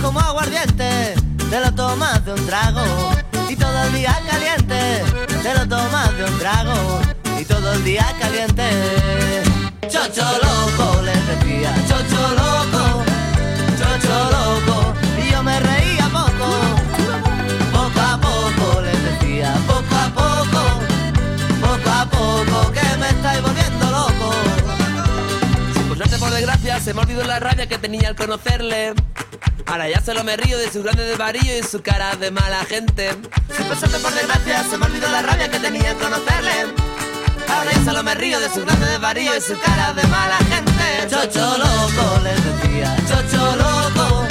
como 0.00 0.20
aguardiente. 0.20 1.14
Te 1.50 1.60
lo 1.60 1.72
tomas 1.74 2.24
de 2.24 2.32
un 2.32 2.46
trago 2.46 2.84
y 3.48 3.56
todo 3.56 3.82
el 3.84 3.92
día 3.92 4.18
caliente. 4.28 5.02
Te 5.42 5.54
lo 5.54 5.66
tomas 5.68 6.16
de 6.16 6.24
un 6.24 6.38
trago 6.38 7.00
y 7.38 7.44
todo 7.44 7.72
el 7.72 7.84
día 7.84 8.06
caliente. 8.18 9.42
Chocho 9.88 10.24
loco, 10.42 11.02
les 11.02 11.26
decía, 11.26 11.74
chocho 11.88 12.20
loco, 12.34 13.04
chocho 13.78 14.30
loco. 14.30 14.94
Y 15.18 15.32
yo 15.32 15.42
me 15.42 15.58
reía 15.60 16.08
poco, 16.08 16.48
poco 17.72 18.00
a 18.00 18.20
poco, 18.20 18.80
les 18.82 19.02
decía, 19.04 19.54
poco 19.66 19.94
a 19.94 20.08
poco, 20.14 20.62
poco 21.60 21.90
a 21.90 22.06
poco, 22.06 22.72
que 22.72 22.96
me 22.98 23.08
estáis 23.08 23.42
volviendo 23.42 23.90
loco. 23.90 24.34
Por 25.88 25.96
suerte, 25.96 26.18
por 26.18 26.30
desgracia, 26.30 26.80
se 26.80 26.94
me 26.94 27.00
ha 27.00 27.02
olvidado 27.02 27.26
la 27.26 27.40
rabia 27.40 27.66
que 27.66 27.78
tenía 27.78 28.08
al 28.08 28.16
conocerle. 28.16 28.94
Ahora 29.70 29.88
ya 29.88 30.00
solo 30.00 30.24
me 30.24 30.36
río 30.36 30.58
de 30.58 30.68
su 30.68 30.82
grande 30.82 31.04
desvarío 31.04 31.56
y 31.56 31.62
su 31.62 31.80
cara 31.80 32.16
de 32.16 32.32
mala 32.32 32.64
gente. 32.64 33.10
Si 33.56 33.62
por 33.62 33.76
suerte, 33.76 33.98
por 34.00 34.12
desgracia, 34.12 34.64
se 34.68 34.76
me 34.76 34.84
olvidó 34.84 35.08
la 35.08 35.22
rabia 35.22 35.48
que 35.48 35.60
tenía 35.60 35.90
al 35.90 35.96
conocerle. 35.96 36.50
Ahora 37.48 37.70
yo 37.72 37.84
solo 37.84 38.02
me 38.02 38.16
río 38.16 38.40
de 38.40 38.48
su 38.50 38.64
grande 38.64 38.86
desvarío 38.86 39.36
y 39.36 39.40
su 39.40 39.56
cara 39.60 39.92
de 39.92 40.02
mala 40.08 40.38
gente. 40.38 41.08
Chocho 41.08 41.56
loco, 41.56 42.20
les 42.24 42.44
decía, 42.44 42.96
chocho 43.08 43.56
loco, 43.56 44.26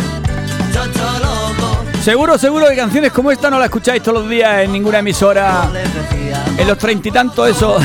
chocho 0.74 1.20
loco. 1.20 1.86
Seguro, 2.04 2.38
seguro 2.38 2.68
que 2.68 2.76
canciones 2.76 3.14
como 3.14 3.32
esta 3.32 3.50
no 3.50 3.60
la 3.60 3.66
escucháis 3.66 4.04
todos 4.04 4.20
los 4.20 4.30
días 4.30 4.64
en 4.64 4.74
ninguna 4.74 5.00
emisora. 5.00 5.70
En 6.58 6.68
los 6.68 6.78
treinta 6.78 7.08
y 7.08 7.12
tantos 7.12 7.50
eso. 7.50 7.80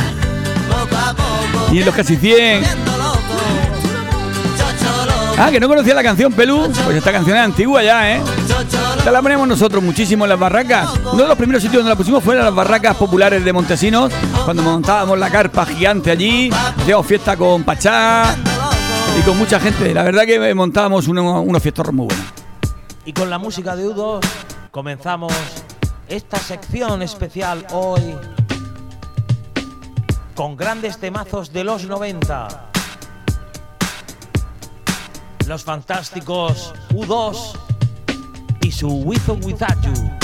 Y 1.70 1.78
en 1.78 1.86
los 1.86 1.94
casi 1.94 2.16
cien. 2.16 2.64
Ah, 5.36 5.50
que 5.50 5.58
no 5.58 5.68
conocía 5.68 5.94
la 5.94 6.02
canción 6.02 6.32
Pelú. 6.32 6.70
Pues 6.84 6.96
esta 6.96 7.10
canción 7.12 7.36
es 7.36 7.42
antigua 7.42 7.82
ya, 7.82 8.12
¿eh? 8.16 8.22
Esta 8.98 9.10
la 9.10 9.20
ponemos 9.20 9.46
nosotros 9.48 9.82
muchísimo 9.82 10.24
en 10.24 10.30
las 10.30 10.38
barracas. 10.38 10.88
Uno 11.12 11.22
de 11.22 11.28
los 11.28 11.36
primeros 11.36 11.62
sitios 11.62 11.80
donde 11.82 11.90
la 11.90 11.96
pusimos 11.96 12.22
fue 12.22 12.36
en 12.36 12.44
las 12.44 12.54
barracas 12.54 12.96
populares 12.96 13.44
de 13.44 13.52
Montesinos, 13.52 14.12
cuando 14.44 14.62
montábamos 14.62 15.18
la 15.18 15.30
carpa 15.30 15.66
gigante 15.66 16.10
allí, 16.12 16.50
hacíamos 16.78 17.04
fiesta 17.06 17.36
con 17.36 17.64
Pachá 17.64 18.36
y 19.18 19.22
con 19.22 19.36
mucha 19.36 19.58
gente. 19.58 19.92
La 19.92 20.04
verdad 20.04 20.22
que 20.24 20.54
montábamos 20.54 21.08
uno- 21.08 21.40
unos 21.42 21.62
fiestos 21.62 21.92
muy 21.92 22.06
buenos. 22.06 22.24
Y 23.04 23.12
con 23.12 23.28
la 23.28 23.38
música 23.38 23.74
de 23.76 23.86
U2 23.88 24.20
comenzamos 24.70 25.32
esta 26.08 26.38
sección 26.38 27.02
especial 27.02 27.66
hoy 27.72 28.14
con 30.34 30.56
grandes 30.56 30.98
temazos 30.98 31.52
de 31.52 31.64
los 31.64 31.84
90. 31.86 32.70
Los 35.46 35.62
fantásticos 35.62 36.72
U2 36.90 37.36
y 38.62 38.72
su 38.72 38.88
With 38.88 39.28
or 39.28 39.38
Without 39.44 39.80
You. 39.82 40.23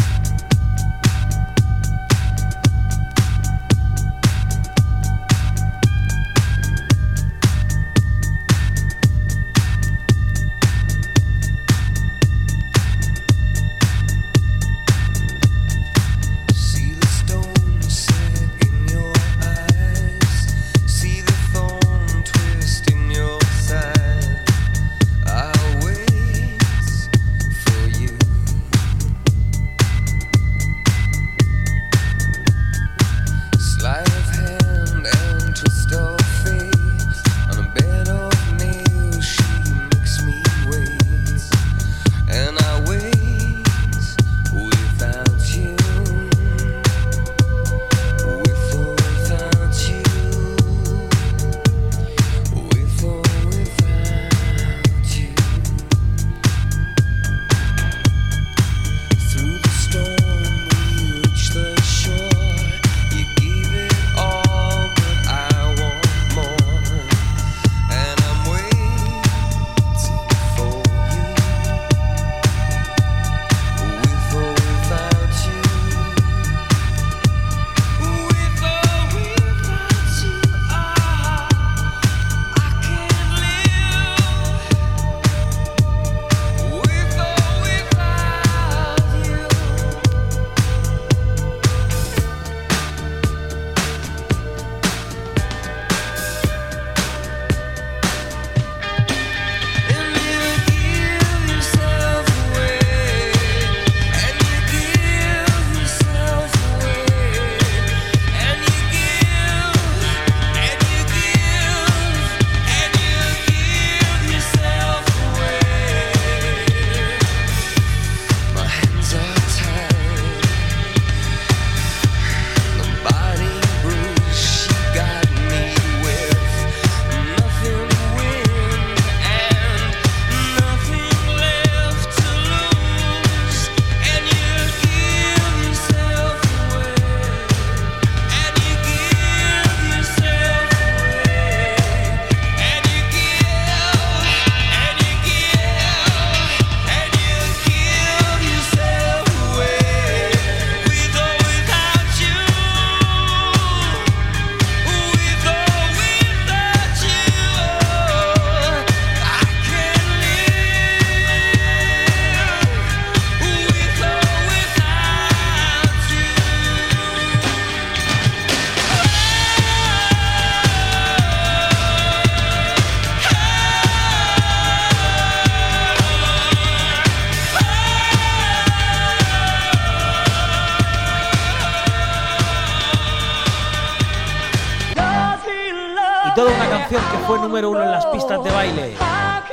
Número 187.40 187.70
uno 187.70 187.82
en 187.82 187.90
las 187.90 188.06
pistas 188.06 188.42
de 188.42 188.50
baile. 188.50 188.96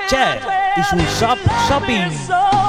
Cher 0.10 0.42
y 0.76 0.84
su 0.84 0.98
Shop 0.98 1.38
Shopping. 1.70 2.67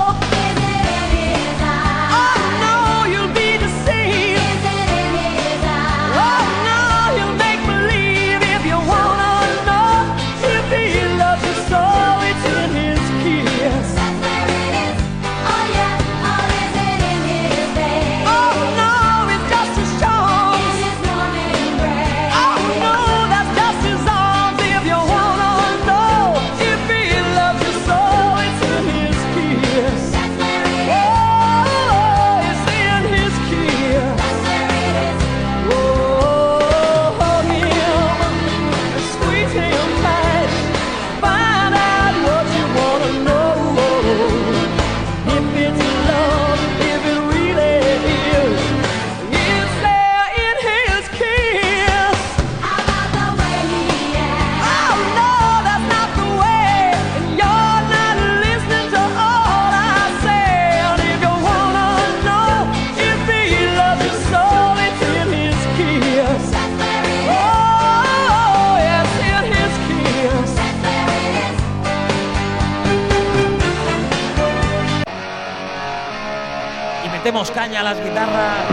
caña 77.47 77.81
a 77.81 77.83
las 77.85 78.03
guitarras 78.03 78.67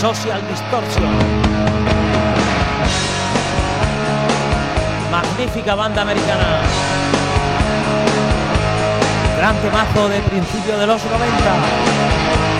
Social 0.00 0.40
Distortion. 0.48 1.10
Magnífica 5.10 5.74
banda 5.74 6.02
americana. 6.02 6.60
Gran 9.36 9.56
temazo 9.56 10.08
de 10.08 10.20
principio 10.20 10.78
de 10.78 10.86
los 10.86 11.04
90. 11.04 12.59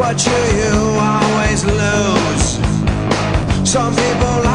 but 0.00 0.24
you, 0.24 0.32
you 0.32 0.72
always 0.98 1.62
lose. 1.66 2.58
Some 3.70 3.94
people. 3.94 4.49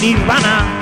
Nirvana. 0.00 0.77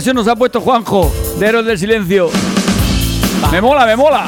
Versión 0.00 0.16
nos 0.16 0.28
ha 0.28 0.34
puesto 0.34 0.62
Juanjo 0.62 1.12
de 1.38 1.46
Héroes 1.46 1.66
del 1.66 1.78
Silencio. 1.78 2.30
Me 3.52 3.60
mola, 3.60 3.84
me 3.84 3.96
mola. 3.96 4.24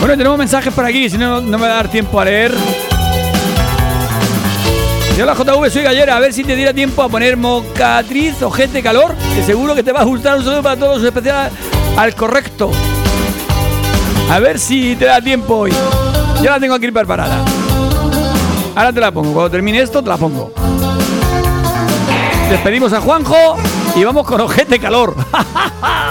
Bueno, 0.00 0.16
tenemos 0.16 0.36
mensajes 0.36 0.74
por 0.74 0.84
aquí, 0.84 1.08
si 1.08 1.16
no, 1.16 1.40
no 1.40 1.58
me 1.58 1.68
va 1.68 1.74
a 1.74 1.76
dar 1.76 1.88
tiempo 1.88 2.18
a 2.18 2.24
leer. 2.24 2.52
Yo 5.16 5.26
la 5.26 5.34
JV 5.34 5.70
soy 5.70 5.82
gallera, 5.82 6.16
a 6.16 6.20
ver 6.20 6.32
si 6.32 6.42
te 6.42 6.56
diera 6.56 6.72
tiempo 6.72 7.02
a 7.02 7.08
poner 7.08 7.36
mocatriz 7.36 8.42
o 8.42 8.50
gente 8.50 8.82
calor, 8.82 9.14
que 9.34 9.42
seguro 9.42 9.74
que 9.74 9.82
te 9.82 9.92
va 9.92 10.00
a 10.00 10.04
gustar 10.04 10.38
un 10.38 10.44
saludo 10.44 10.62
para 10.62 10.76
todos, 10.76 11.02
especial 11.02 11.50
al 11.96 12.14
correcto. 12.14 12.70
A 14.30 14.38
ver 14.38 14.58
si 14.58 14.96
te 14.96 15.04
da 15.04 15.20
tiempo 15.20 15.56
hoy. 15.56 15.72
Yo 16.42 16.50
la 16.50 16.58
tengo 16.58 16.74
aquí 16.74 16.90
preparada. 16.90 17.44
Ahora 18.74 18.90
te 18.90 19.00
la 19.00 19.12
pongo, 19.12 19.34
cuando 19.34 19.50
termine 19.50 19.80
esto 19.80 20.02
te 20.02 20.08
la 20.08 20.16
pongo. 20.16 20.50
Despedimos 22.48 22.92
a 22.94 23.00
Juanjo 23.00 23.56
y 23.94 24.04
vamos 24.04 24.26
con 24.26 24.40
ojete 24.40 24.78
calor. 24.78 25.14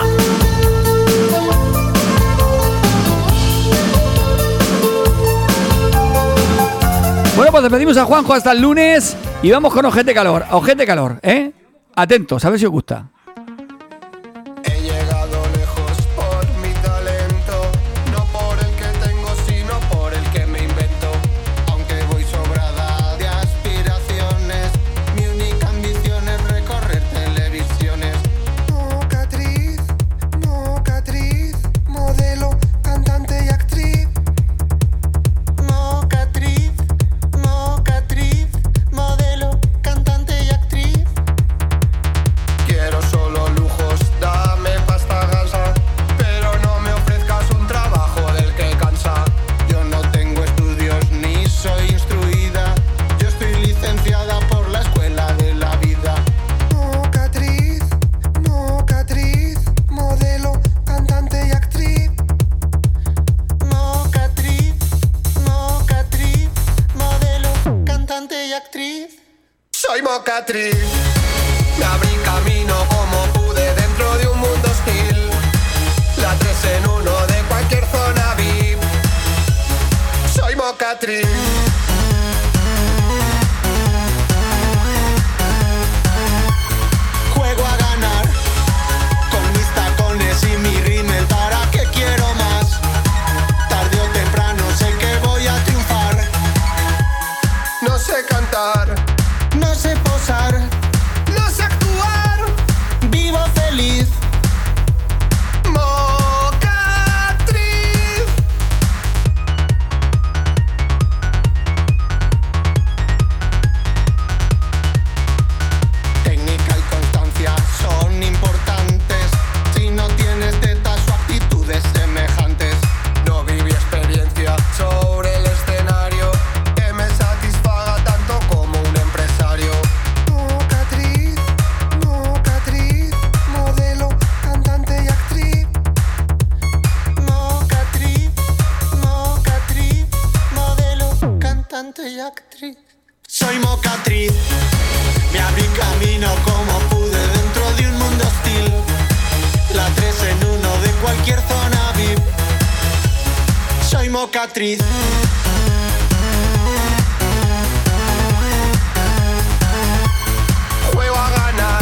Bueno, 7.35 7.51
pues 7.51 7.63
despedimos 7.63 7.97
a 7.97 8.05
Juanjo 8.05 8.33
hasta 8.33 8.51
el 8.51 8.61
lunes 8.61 9.15
y 9.41 9.49
vamos 9.51 9.73
con 9.73 9.85
Ojete 9.85 10.13
Calor. 10.13 10.45
Ojete 10.51 10.85
Calor, 10.85 11.19
¿eh? 11.23 11.51
Atentos, 11.95 12.43
a 12.43 12.49
ver 12.49 12.59
si 12.59 12.65
os 12.65 12.71
gusta. 12.71 13.09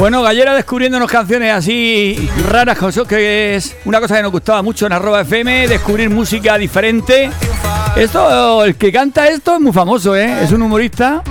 Bueno, 0.09 0.23
Gallera 0.23 0.55
descubriéndonos 0.55 1.07
canciones 1.07 1.53
así 1.53 2.27
raras, 2.49 2.81
eso, 2.81 3.05
que 3.05 3.55
es 3.55 3.77
una 3.85 3.99
cosa 3.99 4.15
que 4.15 4.23
nos 4.23 4.31
gustaba 4.31 4.63
mucho 4.63 4.87
en 4.87 4.93
arroba 4.93 5.21
FM, 5.21 5.67
descubrir 5.67 6.09
música 6.09 6.57
diferente. 6.57 7.29
Esto, 7.95 8.65
el 8.65 8.75
que 8.75 8.91
canta 8.91 9.27
esto 9.27 9.53
es 9.53 9.61
muy 9.61 9.71
famoso, 9.71 10.15
¿eh? 10.15 10.43
Es 10.43 10.51
un 10.51 10.63
humorista. 10.63 11.21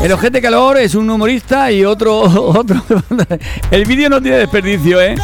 El 0.00 0.12
Ojete 0.12 0.40
Calor 0.40 0.78
es 0.78 0.94
un 0.94 1.10
humorista 1.10 1.70
y 1.70 1.84
otro, 1.84 2.20
otro. 2.22 2.82
El 3.70 3.84
vídeo 3.84 4.08
no 4.08 4.22
tiene 4.22 4.38
desperdicio, 4.38 4.98
¿eh? 5.02 5.14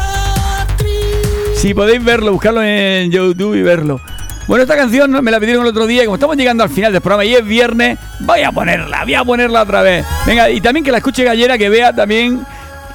Si 1.57 1.73
podéis 1.73 2.05
verlo, 2.05 2.31
buscarlo 2.31 2.63
en 2.63 3.11
YouTube 3.11 3.55
y 3.55 3.63
verlo. 3.63 4.03
Bueno, 4.47 4.63
esta 4.63 4.77
canción 4.77 5.11
me 5.11 5.31
la 5.31 5.41
pidieron 5.41 5.63
el 5.63 5.71
otro 5.71 5.87
día 5.87 6.05
como 6.05 6.17
estamos 6.17 6.37
llegando 6.37 6.63
al 6.63 6.69
final 6.69 6.93
del 6.93 7.01
programa 7.01 7.25
y 7.25 7.35
es 7.35 7.45
viernes, 7.45 7.99
voy 8.21 8.43
a 8.43 8.53
ponerla, 8.53 9.05
voy 9.05 9.15
a 9.15 9.25
ponerla 9.25 9.63
otra 9.63 9.81
vez. 9.81 10.05
Venga, 10.27 10.51
y 10.51 10.61
también 10.61 10.85
que 10.85 10.93
la 10.93 10.99
escuche 10.99 11.25
Gallera, 11.25 11.57
que 11.57 11.71
vea 11.71 11.95
también 11.95 12.45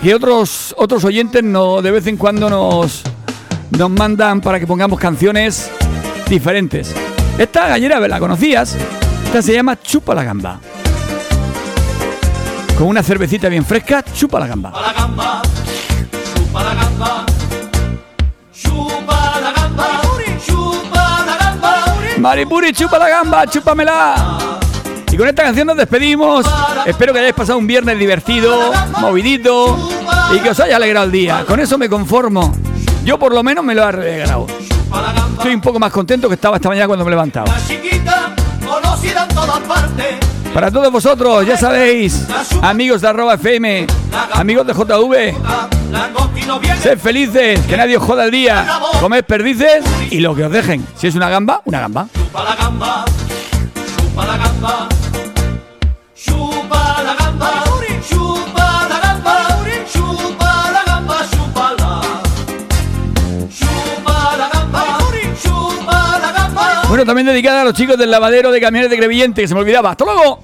que 0.02 0.14
otros, 0.14 0.76
otros 0.78 1.04
oyentes 1.04 1.44
no, 1.44 1.82
de 1.82 1.90
vez 1.90 2.06
en 2.06 2.18
cuando 2.18 2.50
nos, 2.50 3.02
nos 3.72 3.90
mandan 3.90 4.42
para 4.42 4.60
que 4.60 4.68
pongamos 4.68 5.00
canciones 5.00 5.72
diferentes. 6.30 6.94
Esta 7.40 7.68
Gallera, 7.68 8.00
¿la 8.00 8.20
conocías? 8.20 8.78
Esta 9.26 9.42
se 9.42 9.54
llama 9.54 9.80
Chupa 9.82 10.14
la 10.14 10.24
Gamba. 10.24 10.60
con 12.78 12.88
una 12.88 13.02
cervecita 13.02 13.50
bien 13.50 13.66
fresca, 13.66 14.04
chupa 14.14 14.40
la 14.40 14.48
gamba. 14.48 14.72
la 14.72 14.94
gamba, 14.94 15.42
chupa 16.36 16.64
la 16.64 16.74
gamba, 16.76 17.26
Maripuri, 22.20 22.74
chupa 22.74 23.00
la 23.00 23.10
gamba, 23.10 23.46
chúpamela. 23.48 24.38
Y 25.12 25.18
con 25.18 25.28
esta 25.28 25.44
canción 25.44 25.68
nos 25.68 25.78
despedimos. 25.78 26.46
Espero 26.86 27.14
que 27.14 27.20
hayáis 27.20 27.34
pasado 27.34 27.58
un 27.58 27.66
viernes 27.66 27.98
divertido, 27.98 28.72
movidito 29.00 29.78
y 30.36 30.40
que 30.40 30.50
os 30.50 30.60
haya 30.60 30.76
alegrado 30.76 31.06
el 31.06 31.12
día. 31.12 31.46
Con 31.48 31.60
eso 31.60 31.78
me 31.78 31.90
conformo. 31.90 32.54
Yo 33.06 33.18
por 33.18 33.34
lo 33.34 33.42
menos 33.42 33.64
me 33.64 33.74
lo 33.74 33.84
he 33.84 33.86
alegrado. 33.86 34.48
Estoy 35.38 35.56
un 35.56 35.62
poco 35.62 35.80
más 35.80 35.92
contento 35.92 36.28
que 36.28 36.36
estaba 36.36 36.58
esta 36.58 36.68
mañana 36.68 36.88
cuando 36.88 37.06
me 37.06 37.10
he 37.10 37.14
levantado. 37.14 37.52
Chiquita, 37.68 38.36
conocida 38.68 39.26
en 39.28 39.36
todas 39.36 39.60
partes. 39.60 40.39
Para 40.54 40.72
todos 40.72 40.92
vosotros, 40.92 41.46
ya 41.46 41.58
sabéis, 41.58 42.26
amigos 42.62 43.02
de 43.02 43.08
arroba 43.08 43.36
FM, 43.36 43.88
amigos 44.34 44.66
de 44.68 44.74
JV, 44.74 45.36
sed 46.82 46.98
felices, 46.98 47.60
que 47.68 47.78
nadie 47.78 47.98
os 47.98 48.04
joda 48.04 48.26
el 48.26 48.32
día, 48.32 48.66
comed 49.00 49.24
perdices 49.24 49.86
y 50.10 50.20
lo 50.20 50.36
que 50.36 50.46
os 50.46 50.52
dejen. 50.52 50.86
Si 50.96 51.08
es 51.08 51.16
una 51.16 51.30
gamba, 51.30 51.62
una 51.66 51.80
gamba. 51.82 52.08
Bueno, 67.00 67.12
también 67.12 67.28
dedicada 67.28 67.62
a 67.62 67.64
los 67.64 67.74
chicos 67.74 67.98
del 67.98 68.12
lavadero 68.12 68.52
de 68.52 68.60
camiones 68.60 68.90
de 68.90 68.98
Crevillente, 68.98 69.42
que 69.42 69.48
se 69.48 69.54
me 69.54 69.62
olvidaba. 69.62 69.92
¡Hasta 69.92 70.04
luego! 70.04 70.42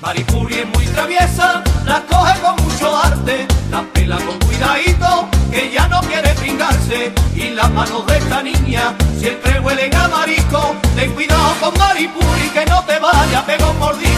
Maripuri 0.00 0.54
es 0.54 0.66
muy 0.74 0.86
traviesa, 0.86 1.62
la 1.84 2.00
coge 2.06 2.40
con 2.40 2.64
mucho 2.64 2.96
arte, 2.96 3.46
la 3.70 3.82
pela 3.92 4.16
con 4.16 4.38
cuidadito, 4.38 5.28
que 5.52 5.72
ya 5.74 5.88
no 5.88 6.00
quiere 6.00 6.30
pringarse. 6.36 7.12
Y 7.36 7.50
las 7.50 7.70
manos 7.70 8.06
de 8.06 8.16
esta 8.16 8.42
niña 8.42 8.94
siempre 9.20 9.60
huelen 9.60 9.94
a 9.94 10.08
marisco. 10.08 10.74
Ten 10.96 11.12
cuidado 11.12 11.54
con 11.60 11.78
Maripuri, 11.78 12.48
que 12.54 12.64
no 12.64 12.82
te 12.84 12.98
vaya 12.98 13.40
a 13.40 13.44
pegar 13.44 13.68
un 13.68 13.78
mordisco. 13.78 14.13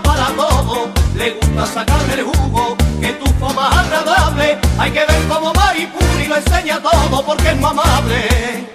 Para 0.00 0.26
todo. 0.36 0.88
Le 1.14 1.30
gusta 1.32 1.66
sacarle 1.66 2.14
el 2.14 2.22
jugo, 2.22 2.76
que 3.00 3.12
tu 3.14 3.26
forma 3.34 3.68
más 3.68 3.78
agradable. 3.78 4.58
Hay 4.78 4.90
que 4.90 5.00
ver 5.00 5.22
cómo 5.28 5.52
Maripuri 5.52 6.26
lo 6.28 6.36
enseña 6.36 6.80
todo 6.80 7.24
porque 7.24 7.48
es 7.48 7.56
muy 7.56 7.70
amable. 7.70 8.68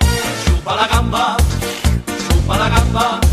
Chupa 0.46 0.76
la 0.76 0.88
gamba, 0.88 1.38
chupa 2.30 2.58
la 2.58 2.70
gamba. 2.70 3.27